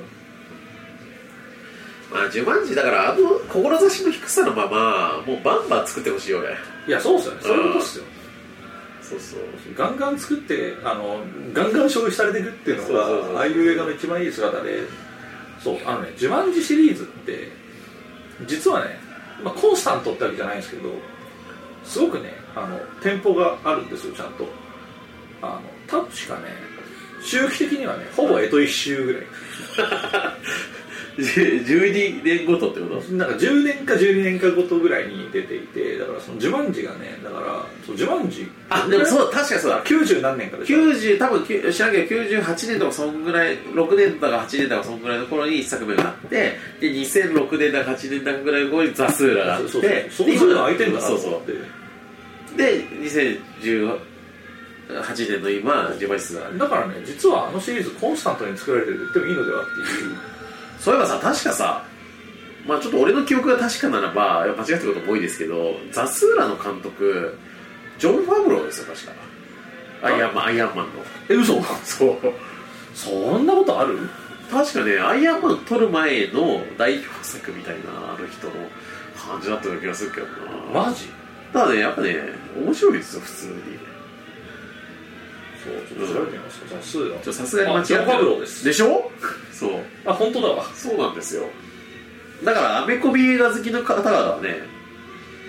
[2.19, 6.49] まあ呪文字だからあの志の低さのままもうバンバン作ってほしいよ俺
[6.87, 7.39] いやそうっすよね。
[7.43, 8.05] そういうことっすよ。
[9.01, 9.39] そうそう。
[9.75, 11.23] ガンガン作ってあの
[11.53, 14.79] ガンガン消費されていくっていうのがそうそうそうああいう映画の一番いい姿で
[15.63, 17.49] そうあのね「呪文字」シリーズって
[18.47, 18.99] 実はね、
[19.43, 20.89] まあ、コンスタントってわけじゃないんですけど
[21.83, 24.47] すごくねあの店舗があるんですよちゃんと。
[25.41, 25.59] あ
[25.91, 26.55] の確かね
[27.21, 29.23] 周期的にはねほぼ江戸一周ぐらい。
[31.17, 33.13] 12年ごとってこと？
[33.13, 39.83] なんか10年か12年かごとぐらいに出ていてだからその呪文字がねだからそう呪文字あでもそう確かにそうだ。
[39.83, 49.91] 90何年かでしょ？90多分知らんけど98年とかそんぐらい6年とか8年とかそんぐらいの頃に1作目があってで2006年だか8年だかぐらいの頃にザ・スーラがあってそうそう。
[50.09, 52.57] そこそういうの空いてんだなそうそう。
[52.57, 53.99] で2018
[55.29, 60.32] 年の今ジバイスがだからね実はあのシリーズコンスタントに作られてるって言ってもいいのではっていう
[60.83, 61.85] そういえばさ確かさ
[62.67, 67.37] まあちょっと俺の記憶が確かならば間違ってることも多いですけどザ・スーラの監督
[67.97, 69.13] ジョン・ファブローですよ確か。
[70.01, 70.91] アイアンマンアイアンマンの。
[71.29, 71.61] え嘘？
[71.85, 72.17] そう。
[72.93, 74.09] そんなことある？
[74.51, 78.53] 確かねアイアンマン撮る前の代表作みたいなあの人の
[79.15, 80.27] 感じだったような気がするけど
[80.73, 80.87] な。
[80.87, 81.07] マジ？
[81.53, 82.17] ただねやっぱね
[82.57, 83.53] 面白いですよ普通に
[85.63, 86.67] ちょっと調べてみますか。
[86.69, 88.65] じゃあスーラちょっとさすがに間違ってあジョン・ファブローです。
[88.65, 89.11] でしょ？
[89.51, 89.71] そう。
[90.05, 90.65] あ本当だわ。
[90.75, 91.43] そうなんですよ。
[92.43, 94.57] だからアメコミ映画好きの方々はね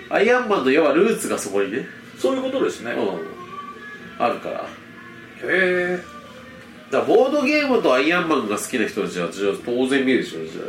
[0.09, 1.85] アイアンマンの要はルーツがそこにね。
[2.17, 3.19] そういうことですね、へうん。
[4.17, 4.65] あるから。
[5.43, 5.99] え。
[6.91, 9.27] だからボードゲームとアイアンマンが好きな人たちは
[9.65, 10.45] 当然見るでしょ。
[10.45, 10.61] じゃ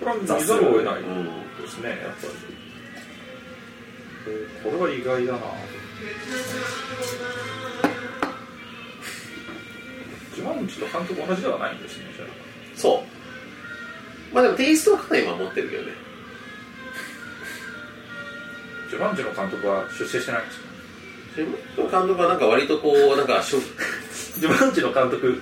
[0.00, 1.68] これは見あざるを得ないうんで。
[1.68, 2.32] すねやっぱり。
[4.28, 5.38] えーこれは意外だな
[10.42, 12.28] ジマンチと監督同じではないんですねじゃあ
[12.76, 13.04] そ
[14.32, 14.34] う。
[14.34, 15.92] まあでもテイストはかなり守ってるけどね。
[18.90, 20.66] ジュマンジの監督は出世してないんですか？
[21.98, 23.60] 監督はなんか割とこうなんかしょ
[24.40, 25.40] ジュマンジの監督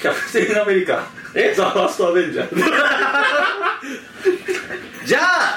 [0.00, 1.06] キャプテンアメリカ。
[1.34, 1.52] え？
[1.56, 2.56] ザ・ファーストアベンジャー。
[5.04, 5.51] じゃあ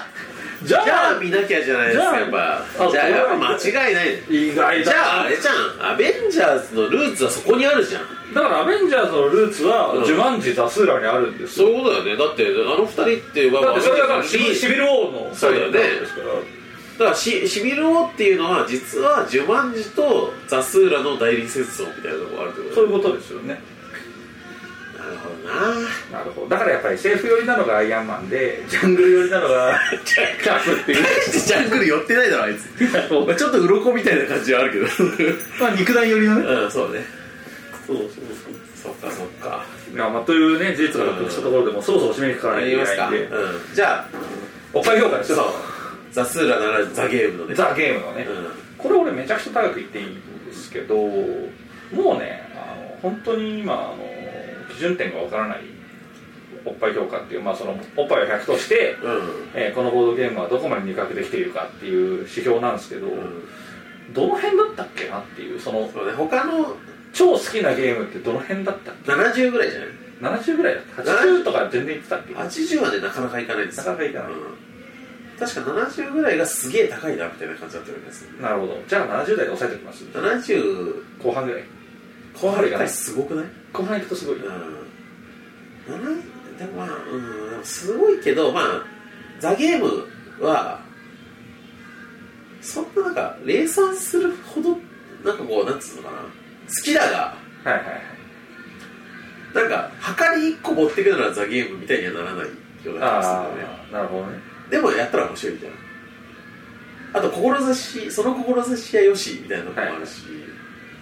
[0.65, 2.65] じゃあ見なきゃじゃないですかやっぱ。
[2.79, 4.49] あじゃあやっぱ間違いない。
[4.49, 4.83] 意外だ。
[4.83, 5.93] じゃああれじゃん。
[5.93, 8.33] アベンジャーズのルーツはそこにあるじゃん。
[8.33, 10.05] だからアベンジャーズのルーツは、うん。
[10.05, 11.67] ジュマンジザスーラにあるんですよ。
[11.67, 12.17] そういうことだよね。
[12.17, 15.79] だってあの二人ってだってそれがシリビシビル王のそうだよね。
[16.97, 23.61] だからしシビル王っていうのは実はジュマンジとザスーラの代理戦争みたいなところあるってことそういうことですよね
[26.11, 26.23] な。
[26.23, 26.49] るほど。
[26.49, 31.05] だからやっぱり政府寄りなのがアイアンマンでジャングル寄りなのがキャップっていう。
[31.31, 32.69] ジャングル寄ってないだろあいつ。
[33.11, 34.85] ま あちょっと鱗みたいな感じはあるけど。
[35.59, 36.41] まあ肉弾寄りのね。
[36.41, 37.05] うんそうね。
[37.87, 38.15] そうそうそう。
[38.83, 39.65] そっかそっか。
[39.93, 43.17] いやまあというね事実が納得したところでもうそろそろ締めにかからないといけないんで。
[43.19, 44.07] うん、じゃ
[44.73, 45.45] お買い評価ですそう。
[46.11, 47.55] ザスーラならザゲームのね。
[47.55, 48.27] ザ・ゲームのね。
[48.29, 48.65] うん。
[48.77, 50.05] これ俺めちゃくちゃ高く言っていい
[50.45, 51.07] ですけども
[51.91, 54.14] うねあの本当に今あの基
[54.79, 55.61] 準点がわからない
[56.65, 59.21] おっぱい評価っていう、まあ、そのおっぱいを100として、うん。
[59.53, 63.43] えーこのボードゲームはどこまで肉薄できているかっていう指標なんですけど、うん。
[64.13, 66.75] どの辺だったっけなっていうそのそうね他の
[67.13, 69.85] 超好きなゲームってどの辺だったっ70ぐらいじゃな
[70.37, 70.39] い？
[70.41, 71.01] け70ぐらいだった。
[71.11, 73.77] 80とか全然言ってたっけ？80はねなかなかいかないです。
[73.79, 74.31] なかなかいかない。
[74.31, 74.39] うん。
[75.37, 78.81] 確か70ぐらいがすげえ高いなみたいな感じだったようですなるほど。
[78.87, 80.05] じゃあ70代で抑えておきます。
[80.05, 81.63] 70後半ぐらい。
[82.33, 83.45] 後半が後半がねすごくない？
[83.77, 84.37] 後半行くとすごい。
[84.37, 84.45] うん。
[85.87, 86.87] 7でもまあ
[87.57, 88.85] うんすごいけどまあ
[89.39, 90.07] ザ・ゲーム
[90.41, 90.79] は
[92.61, 94.77] そんななんか冷散するほど
[95.23, 96.17] なんかこうなんつうのかな。
[96.19, 96.27] 好
[96.83, 97.17] きだが。
[97.63, 98.01] はいはいはい。
[99.53, 102.51] なんかはかり1個持ってくならザ・ゲームみたいにはならないよ
[102.87, 103.67] うな気がするんね。
[103.91, 104.39] なるほどね。
[104.69, 105.73] でもやったら面白いじゃん。
[107.13, 110.23] あと志その志はよしみたいなのもあるし、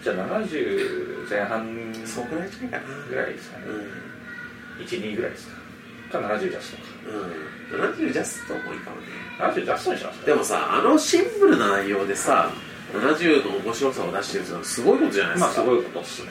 [0.03, 3.65] じゃあ70前半そうくらいじゃないかなぐらいですかね。
[3.67, 4.13] うん
[4.81, 5.63] 12ぐらいですか。
[6.11, 6.83] か70ジャストか。
[7.07, 8.07] うん。
[8.09, 9.07] 70ジャストもいいかもね。
[9.39, 12.51] 70ジャストにしますかでもさあのシンプルな内容でさ
[12.93, 16.29] 70の面白さを出してるのはすごいことじゃないですか、まあすごいことっすね。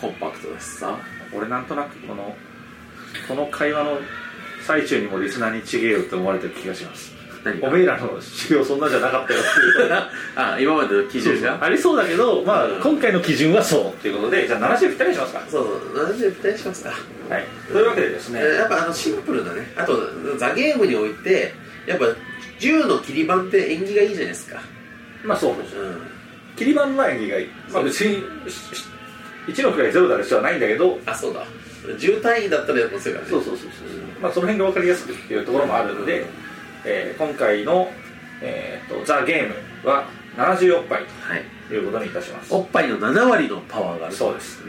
[0.00, 0.98] コンパクトだしさ。
[1.34, 2.36] 俺なんとなくこの
[3.28, 3.98] この会話の
[4.66, 7.12] 最中にもリスナーにちげえよって思われてる気がします。
[7.12, 7.15] 何
[7.62, 9.92] おめえらの修行そんなじゃなかったよっていう
[10.36, 11.58] あ今までの基準が？
[11.60, 12.80] ありそうだけど、まあうん。
[12.80, 15.42] 今回の基準はそうっていうことでじゃあ70ぴったりにしますか。
[15.48, 16.06] そうそう。
[16.06, 16.90] 70ぴったりしますか。
[17.28, 17.44] はい。
[17.72, 19.72] というわけでですね、やっぱあのシンプルなね。
[19.76, 19.98] あと
[20.38, 21.54] ザ・ゲームにおいて
[21.86, 22.06] やっぱ
[22.58, 24.60] 銃の切り板って縁起がいいじゃないですか。
[25.24, 25.76] まあそうです。
[25.76, 25.96] うん。
[26.56, 28.24] 切り板の演技がいい、まあ、別に
[29.48, 30.98] 1の位0である必要はないんだけど。
[31.06, 31.44] あそうだ。
[31.86, 33.30] 10単位だったらやっぱそうからね。
[33.30, 33.70] そうそうそうそう、
[34.20, 36.26] まあ、その辺が分かりやすくっていうところもあるので、
[36.86, 37.90] えー今回の、
[38.40, 40.06] えーと「ザ・ゲームは
[40.36, 41.44] 70おっぱいはい。
[41.68, 42.54] ということにいたします。
[42.54, 44.62] おっぱいの7割のパワーがあるそうです。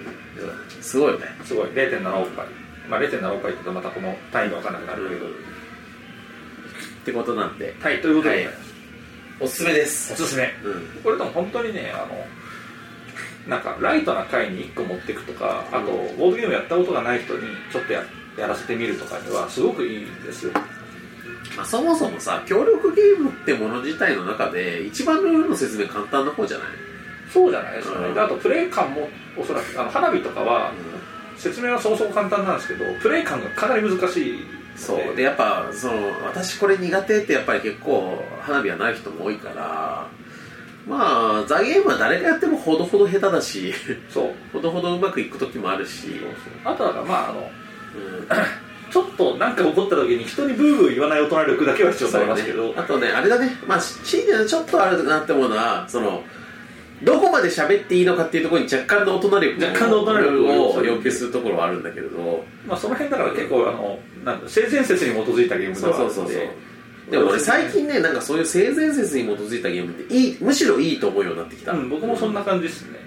[0.82, 1.26] すごいよね。
[1.43, 1.68] すごい。
[1.68, 2.45] 0.7おっぱい。
[2.89, 5.30] まあ0.7おっぱいって言うとまたこの単位が分からなくなるけど、っ
[7.05, 7.76] てことなんで。
[7.80, 8.53] はいということで、はい。
[9.39, 10.13] おすすめです。
[10.13, 10.55] おすすめ。
[10.63, 11.01] うん。
[11.03, 12.26] これでも本当にねあの
[13.47, 15.86] なんかライトな回に1個持っていくとかあと
[16.18, 17.41] ボードゲームやったことがない人に
[17.72, 18.03] ちょっとや
[18.38, 20.53] やらせてみるとかにはすごくいいんですよ
[21.55, 26.67] まあ、そもそもさ協力ゲームってもの自体の中で一番ルールの説明簡単な方じゃない、
[27.31, 27.77] そうじゃない？
[27.77, 28.13] ですかね、うん。
[28.13, 30.71] であとプレイ感もおそらくあの花火とかは
[31.37, 34.39] 説明はそもそも簡単なんですけどプレイ感がかなり難しい。
[34.75, 35.15] そう。
[35.15, 35.93] でやっぱその
[36.25, 40.07] 私これ苦手ってやっぱり結構花火はない人も多いから
[40.87, 43.73] まあザ・ゲームは誰がやってもほどほど下手だし
[44.09, 44.33] そう。
[44.53, 46.21] ほどほどうまくいく時もあるし、
[46.63, 47.51] あとはまああの
[47.95, 48.27] うん
[48.91, 52.73] ちょっと何か起こった時に人にブーブー言わない大人力だけは必要になりますけど、ね。
[52.77, 53.51] あとねあれだね。
[53.67, 56.23] まあシーンでちょっとあるなって思うのはその
[57.03, 62.43] どこまで喋っていいのかっていうところに若干の大人力若干の大人力をを要求するところはあるんだけれど。
[62.67, 66.33] まあ、その辺だから結構あのなんだ性善説に基づいたゲームでそうそうそうそう。
[66.33, 66.49] で
[67.11, 72.99] でも俺最近ねなんかそういう性善説に基づいたゲームっていいむしろいいと思うようになってきた、うん、僕もそんな感じですね、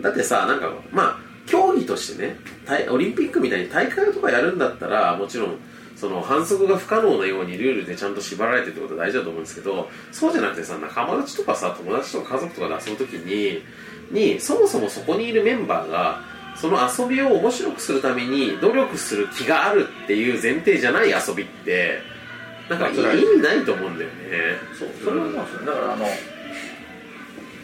[0.00, 2.36] だってさなんかまあ競技としてね
[2.66, 5.56] 大オリンピックみたいに大会とかやるんだったらもちろん
[5.96, 13.62] その反則が不可能なようにルールでちゃんと縛られてってことは大事だと思うんですけどそうじゃなくてさ仲間内とかさ友達とか家族とかで遊ぶ時に
[14.10, 16.20] にそもそもそこにいるメンバーが
[16.56, 22.00] その遊びを面白くするために努力する気があるっていう前提じゃない遊びって
[22.68, 24.14] なんか意味ないと思うんだよね。
[24.78, 25.66] そうそれはそうですね。
[25.66, 26.06] だからあの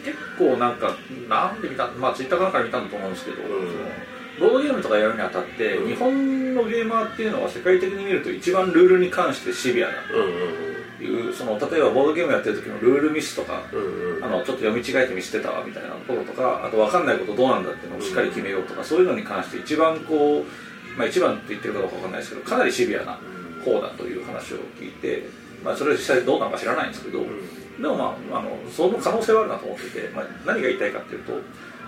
[0.04, 0.94] 結構なんか
[1.28, 3.36] なんで見たまあツイッターかなんかで見たんだと思うんですけど、
[4.40, 5.88] ボードゲームとかやるにあたって、うん。
[5.88, 9.94] 日本のゲーマーっていうのは世界的に見ると一番ルールに関してシビアだ
[11.04, 13.62] いうその例えばボードゲームやってる時のルールミスとか
[14.22, 23.18] あのちょっと読み違えてミスってたわみたいなところとかあと分かんないことどうなんだっていうのをしっかり決めようとか、そういうのに関して一番こう、まあ、一番って言ってるかどうか分かんないですけどかなりシビアな
[23.64, 25.24] 方だという話を聞いて、
[25.64, 27.20] まあ、それ実際どうなのか知らないんですけど、
[27.80, 31.32] でもまああのその可能性はあるなと思ってて、まあ、何が言いたいかっていうと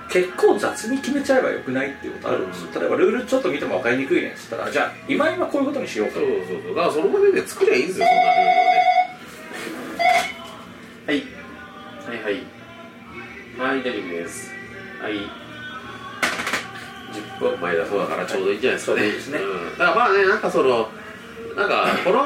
[0.08, 6.14] 結構雑に決めちゃえばよくないっていうことあるんですよ、例えばルールちょっと見ても分かりにくいねっつったらじゃあ今今こういうことにしようか。
[6.14, 6.74] そうそうそう。
[6.74, 8.86] だからその場でね作りゃいいんですよそんなルールをね。
[11.06, 11.22] はい。
[12.06, 12.56] はいはい。
[13.58, 14.50] はい大丈夫です。
[15.02, 15.12] はい。
[17.16, 19.38] 10分前だそうだからちょうどいいんじゃないですかね、そうですね。
[19.38, 20.88] ん、だからまあねなんかその
[21.56, 22.22] なんかこの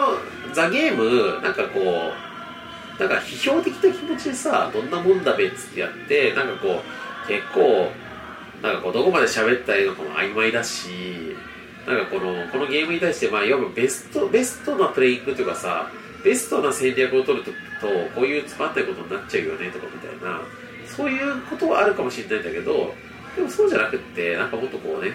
[0.53, 2.30] ザ・ゲームなんかこう
[3.01, 6.82] なんか批評的な気持ちでさどんなもんだべっつってやってなんかこ
[7.24, 7.90] う結構
[8.62, 11.34] なんかこうどこまで喋ったらいいのかも曖昧だし
[11.86, 15.90] なんかこのこのゲームに対してまあいわばベストベストなプレイングというかさ
[16.22, 17.51] ベストな戦略を取ると
[18.14, 20.42] こういうつまんないことになっちゃうよねとかみたいな
[20.86, 22.92] そういうことはあるかもしれないんだけど
[23.34, 25.12] でもそうじゃなくってなんかもっとこうね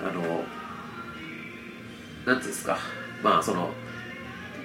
[0.00, 0.44] あの
[2.24, 2.78] なんていうんですか
[3.22, 3.70] まあその、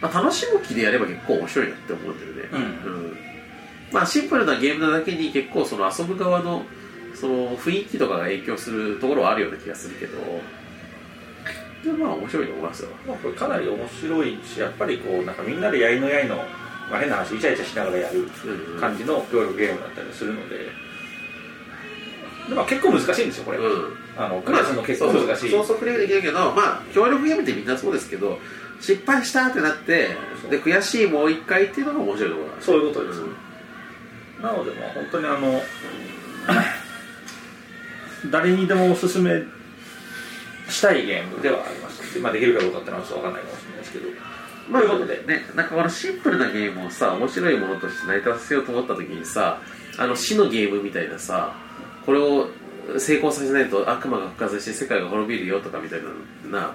[0.02, 3.18] まあ、楽しむ気でやれば結構面白いなって思ってるね、うん。
[3.91, 6.64] まあシンプルなゲームなだけに結構その遊ぶ側の
[7.16, 10.20] その雰囲気とかが影響するところはあるような気がするけど。
[11.84, 12.89] でもまあ面白いと思いますよ。
[13.08, 18.80] まあ、これかなり面白いしやっぱりこうなんかみんなでやりのやいの、まあ、変な話イチャイチャしながらやるうんうん。
[18.80, 20.58] 感じの協力ゲームだったりするので。
[22.50, 23.97] で、まあ、結構難しいんですよこれ、うん。
[24.18, 28.39] あのクリアするの結構難しい、そうそうクリアできるけどまあ協力ゲームってみんなそうですけど
[28.80, 30.09] 失敗したってなって
[30.49, 33.36] で悔しいもう一回っていうのが面白いところそういうことです、うん。
[34.41, 35.61] なのでまあ本当にあの
[38.32, 39.43] 誰にでもおすすめ
[40.69, 42.19] したいゲームではあります。
[42.19, 44.05] まあ、できるかどうかってのはちょっと分かんないかもしれないですけど。
[44.69, 45.23] まあ、ということで。
[45.25, 49.61] ね、なんかこのシンプルなゲームをさ面白いものとして成り立たせようと思った時にさ
[49.97, 51.55] あの死のゲームみたいなさ
[52.05, 52.49] これを
[52.97, 55.99] 成功させないと悪魔が復活して世界が滅びるよとかみたい
[56.51, 56.73] なな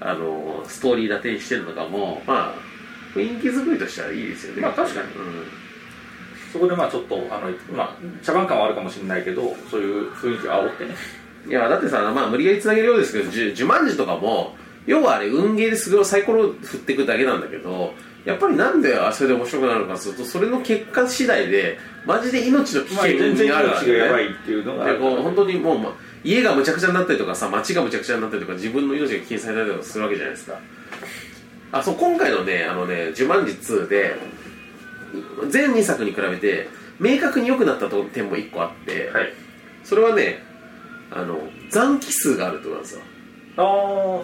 [0.00, 2.54] あのストーリー立てにしてるのかもまあ
[3.14, 4.62] 雰囲気作りとしてはいいですよね。
[4.62, 5.06] まあ確かに。
[5.06, 5.12] うん。
[6.52, 10.94] そこでまあちょっとあの、まあ、茶番感はあるかもしれないけどそういう雰囲気を煽ってね。
[11.46, 14.54] いやだってさ、まあ、無理やりつなげるようですけど呪文字とかも
[14.86, 17.94] 要はあれ運ゲーですごいサイコロを振っていくだけなんだけど
[18.24, 21.78] やっぱりなんであそれで面白くなるのかするとそれの結果次第で
[22.08, 25.92] マジで命の危険にある命がやばいっていうのがあでこう本当にもう、ま
[26.24, 30.58] 家がむちゃくちゃになったりとかさ街がむちゃくちゃになったりとか自分の命が危険されたりとかするわけじゃないですか。
[31.70, 34.16] あそう今回のねあのね「呪文字2」で
[35.50, 39.34] 全2作に比べて明確に良くなった点も1個あって、はい。
[39.84, 40.42] それはね
[41.10, 41.38] あの
[41.70, 43.02] 残機数があるってことなんですよ。
[43.58, 44.22] あ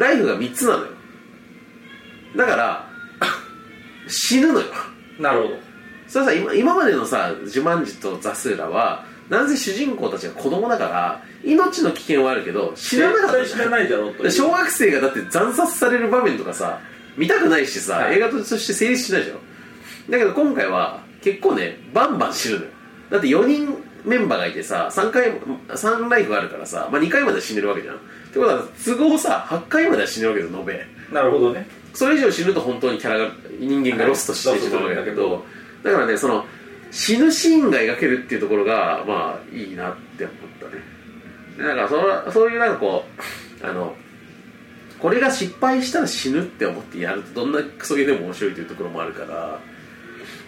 [0.00, 0.88] ライフが3つなのよ。
[2.36, 2.90] だから
[4.08, 4.66] 死ぬのよ。
[4.72, 5.69] あなるほど
[6.10, 14.30] それはさ今今までのさジュマンジとザスーラはなぜ主人公たちが子供だから命の危険はあるけど死ななかった絶対死なないだろう。
[14.30, 16.80] 小学生がだって惨殺される場面とかさ
[17.16, 18.16] 見たくないしさ、はい。
[18.16, 19.38] 映画として成立しないでしょ
[20.10, 22.70] だけど今回は結構ねバンバン死ぬのよ。
[23.10, 27.96] だって4人メンバーがいてさ3回3ライフがあるからさ、まあ、2回まで死ねるわけじゃん。
[27.96, 27.98] っ
[28.32, 30.86] てことは都合さ8回までは死ぬわけよ延べ。
[31.12, 31.68] なるほどね。
[31.94, 33.30] それ以上死ぬと本当にキャラが
[33.60, 35.44] 人間がロストしてしまうんだけど、
[35.82, 36.44] だからねその
[36.90, 40.82] 死ぬシーンが描けるっていうところがまあいいなって思ったね。
[41.56, 43.04] でなんかそのそういうなんかこ
[43.62, 43.94] うあの
[44.98, 49.60] これが失敗したら死ぬって思ってやるとどんなクソゲーでも面白いというところもあるから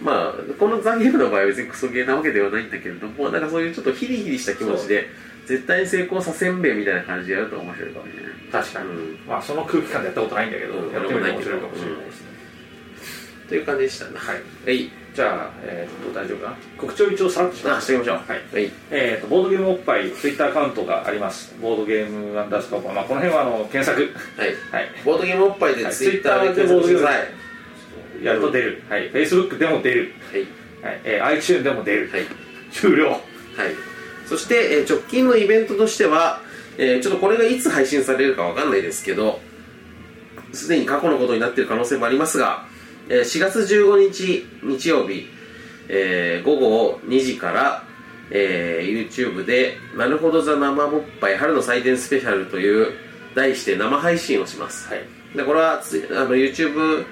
[0.02, 5.06] まあこのザ・ゲームの場合は別にクソゲーなわけではないんだけれどもなんかそういうちょっとヒリヒリした気持ちで
[5.46, 8.32] 絶対に成功させんべいみたいな感じでやると面白いかもしれない。
[8.52, 10.92] 確かに、うんまあその空気感でやったことないんだけど、うん。
[10.92, 12.26] やってみると面白いかもしれないですね、
[13.48, 14.10] という感じでしたね。
[14.14, 14.36] はい。
[14.66, 16.56] はいじゃあ、えー、と大丈夫かな？
[16.78, 18.16] 告知を一応さらっとしていきましょう。
[18.16, 18.26] はい。
[18.52, 18.72] はい。
[18.90, 21.54] えー、とボードゲームおっぱいツイッターアカウントがあります。
[21.60, 24.00] ボードゲームアンダースコープ、まあ、この辺はあの検索。
[24.00, 24.48] はい。
[24.70, 24.90] はい。
[25.04, 25.94] ボードゲームおっぱいではい。
[25.94, 28.24] ツイッターで検索してください。
[28.24, 30.40] やると出る、はい、Facebook でも出る、はい。
[30.92, 31.00] はい。
[31.02, 32.26] えー、iTunes でも出る、はい。
[32.70, 33.10] 終了。
[33.10, 33.20] はい。
[34.26, 36.40] そして、えー直近のイベントとしては、
[36.78, 39.40] えーちょっとこれがいつ配信されるかわかんないですけど、
[40.52, 42.71] すでに過去のことになっている可能性もありますが、えー
[43.08, 45.26] 4月15日日曜日、
[45.88, 47.84] えー午後2時から、
[48.30, 52.92] えー YouTube で「なるほどザ生もっぱい春の祭典スペシャル」という
[53.34, 55.02] 題して生配信をします、はい。
[55.36, 57.04] でこれはつあの YouTube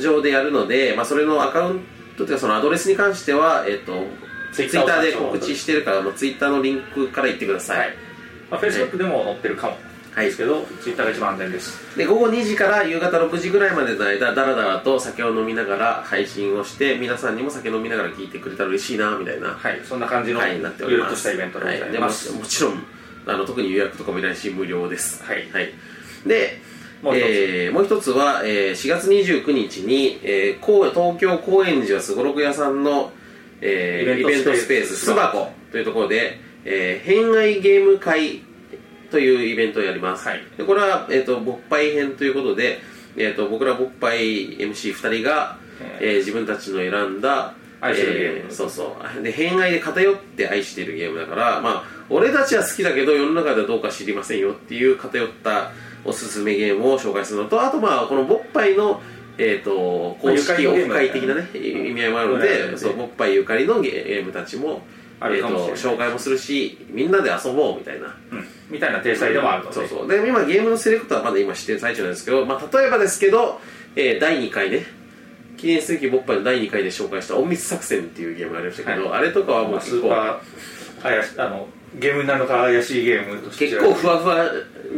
[0.00, 1.80] 上でやるので、まあ、それのアカウン
[2.16, 4.06] トというかそのアドレスに関しては、えっと
[4.52, 7.96] ツイッターで告知してるからツイッターのリンクから行ってください、はい。
[8.50, 9.72] まあ、Facebook でも載ってるかも。
[9.74, 19.80] はいですけど、Twitter が一番安全ですで午後2時から夕方6時ぐらいまでの間ダラダラと酒を飲みながら配信をして皆さんにも酒飲みながら聞いてくれたら嬉しいなみたいなはい。
[19.84, 21.10] そんな感じのはいなっております。
[21.10, 21.92] としたイベントでござはい。
[21.92, 22.82] でもいます、もちろん
[23.26, 25.22] あの特に予約とかもいないし無料です。
[25.24, 25.46] はい。
[26.26, 26.60] で
[27.02, 27.24] もう一つ。
[27.24, 33.12] えーもう一つは、えー4月29日に、えー高東京高円寺はすごろく屋さんの、
[33.60, 38.42] えーイイベントスペース巣箱というところで、えー偏愛ゲーム会
[39.16, 40.42] というイベントをやります、はい。
[40.58, 42.80] でこれは、えー、と勃発編ということで、
[43.16, 48.50] えー、と僕ら勃発 MC2 人が、ええー自分たちの選んだ愛してるゲーム。
[48.50, 49.22] えそうそう。
[49.22, 55.70] で偏愛で偏って愛しているゲームだからまあ俺たちは好きだけど世の中ではどうか知りませんよっていう偏った
[56.04, 59.00] おすすめゲームを紹介するのとあとまあこの勃発の
[59.38, 64.82] えー、と公式オフ会的なね意味合いもあるのうんでそう勃発ゆかりのゲームたちも
[65.20, 65.70] あるかもしれない。
[65.70, 68.14] えーと紹介もするしみんなで遊ぼうみたいな。
[68.30, 70.08] うん、みたいな体裁でもあるので、そうそう。
[70.08, 73.60] で今ゲームのセレクトはまだ今してる最中なんですけど、まあ、例えばですけど、
[73.94, 74.84] えー第2回ね。
[75.56, 80.08] 記念すべきボッパイの第2回で紹介した隠密作戦っていうゲームがありましたけど、はあれとかはもう結構。
[80.08, 84.50] ーパー怪しあのゲームになるのか怪しいゲームとして結構ふわふわ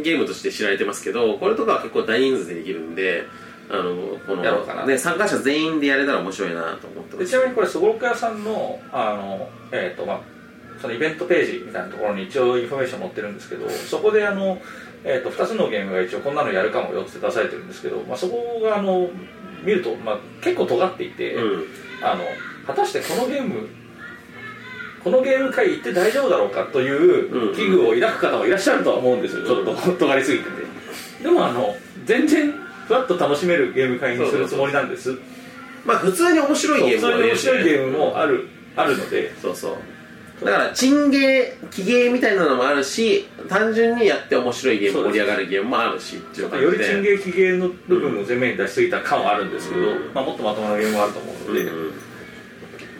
[0.03, 3.25] ゲームとして知られてますけどこれとかは結構大人数でできるんで
[3.69, 4.85] あのこのやろうかな。
[4.85, 10.21] ね、参加者全員でやれたら面白いなと思ってまですちなみにこれすごろく屋さんのあの、えーとまあ、
[10.81, 14.59] そのイベントページみたいなところに一応インフォメーション載ってるんですけどそこであの、
[15.03, 19.09] えー、と2つのゲームが一応こんなのやるかもよって出されてるんですけど、まあ、そこがあの
[19.63, 21.65] 見ると、まあ、結構尖っていて、うん。
[22.01, 22.23] あの
[22.65, 23.67] 果たしてこのゲーム
[25.03, 29.45] このゲーム会行って大丈夫だろうかという危惧を抱く方もいらっしゃるとは思うんですよ。
[29.45, 31.23] ちょっと尖りすぎてて。
[31.23, 32.53] でもあの全然
[32.89, 35.15] ふわっと楽しめるゲーム会にするつもりなんです。
[35.85, 39.31] まあ普通に面白いゲームそういう面白いゲームムもあるあるので。
[39.39, 39.77] そうそ
[40.41, 40.45] う。
[40.45, 50.13] だからチンゲーキゲーみたいなのもあるし単純にやって面白いゲーム盛り上がるゲームもあるしっていうちょっとより感じでチンゲーキゲーの部分を前面に出しすぎた感はあるんですけど、うん。
[50.13, 52.09] まあ、もっとまともなゲームもあると思うので、うん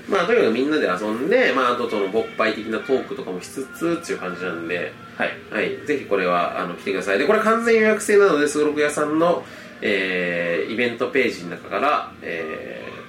[0.10, 5.30] まあとにかくみんなで遊んで、まあ、あとその勃発的なトークとかもしつつっていう感じなんで、はい。
[5.52, 7.20] はい、ぜひこれはあの来てください。
[7.20, 9.44] でこれ完全予約制なのですごろく屋さんの、
[9.82, 13.00] えーイベントページの中から、えー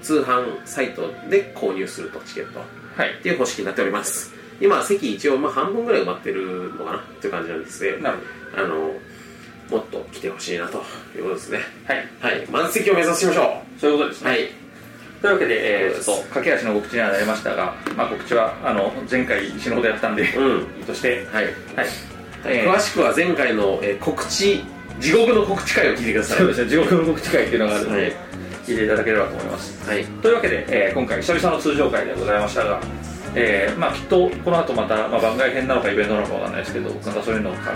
[0.00, 2.60] 通販サイトで購入するとチケット。
[2.96, 3.18] はい。
[3.18, 4.32] っていう方式になっております。
[4.58, 6.98] 今席一応まあ半分ぐらい埋まってるのかな？
[6.98, 7.98] っていう感じなんですね
[8.56, 8.94] あの
[9.70, 10.82] もっと来てほしいなと
[11.14, 11.58] いうことですね。
[11.86, 12.08] はい。
[12.20, 12.46] はい。
[12.46, 14.48] 満席を目指しましょそういうことですね、うはい。
[15.20, 20.84] というわけで、えー、ちょっと駆け足の告知にはなりましたが、まあ、告知はあの前回死ぬほどやったんで、うん。
[20.86, 21.26] として。
[21.30, 21.44] はい。
[21.44, 21.86] はい、はい。
[22.46, 22.72] えー。
[22.72, 24.64] 詳しくは前回の、えー告知
[25.00, 26.38] 地獄の告知会を聞いてください。
[26.38, 26.64] そうです。
[26.64, 28.12] ね地獄の告知会っていうのがあるので、はい。
[28.66, 29.88] 聞いていただければと思います。
[29.90, 30.04] はい。
[30.04, 32.80] というわけで、えー今回久々の通常会でございましたが、
[33.34, 37.72] えーまあ、きっとこの後また、まあ、番外編なのかイベントなのかわかんないですけどまたそういうのをか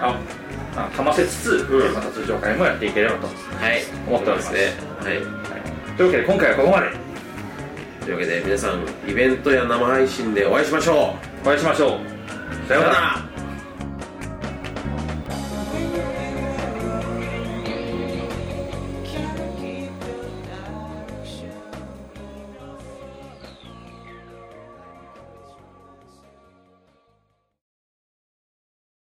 [0.00, 0.20] あ
[0.76, 1.82] あかませつつ、うん。
[1.82, 3.32] えーまた通常会もやっていければと、は
[3.72, 3.82] い。
[4.06, 4.52] 思っております。
[4.54, 4.60] ね
[5.00, 5.96] はいはい。
[5.96, 6.86] というわけで今回はここまで。
[8.00, 11.48] というわけで皆さんイベントや生配信でお会いしましょう。
[11.48, 12.68] お会いしましょう。
[12.68, 12.94] さようなら。
[12.94, 13.27] ら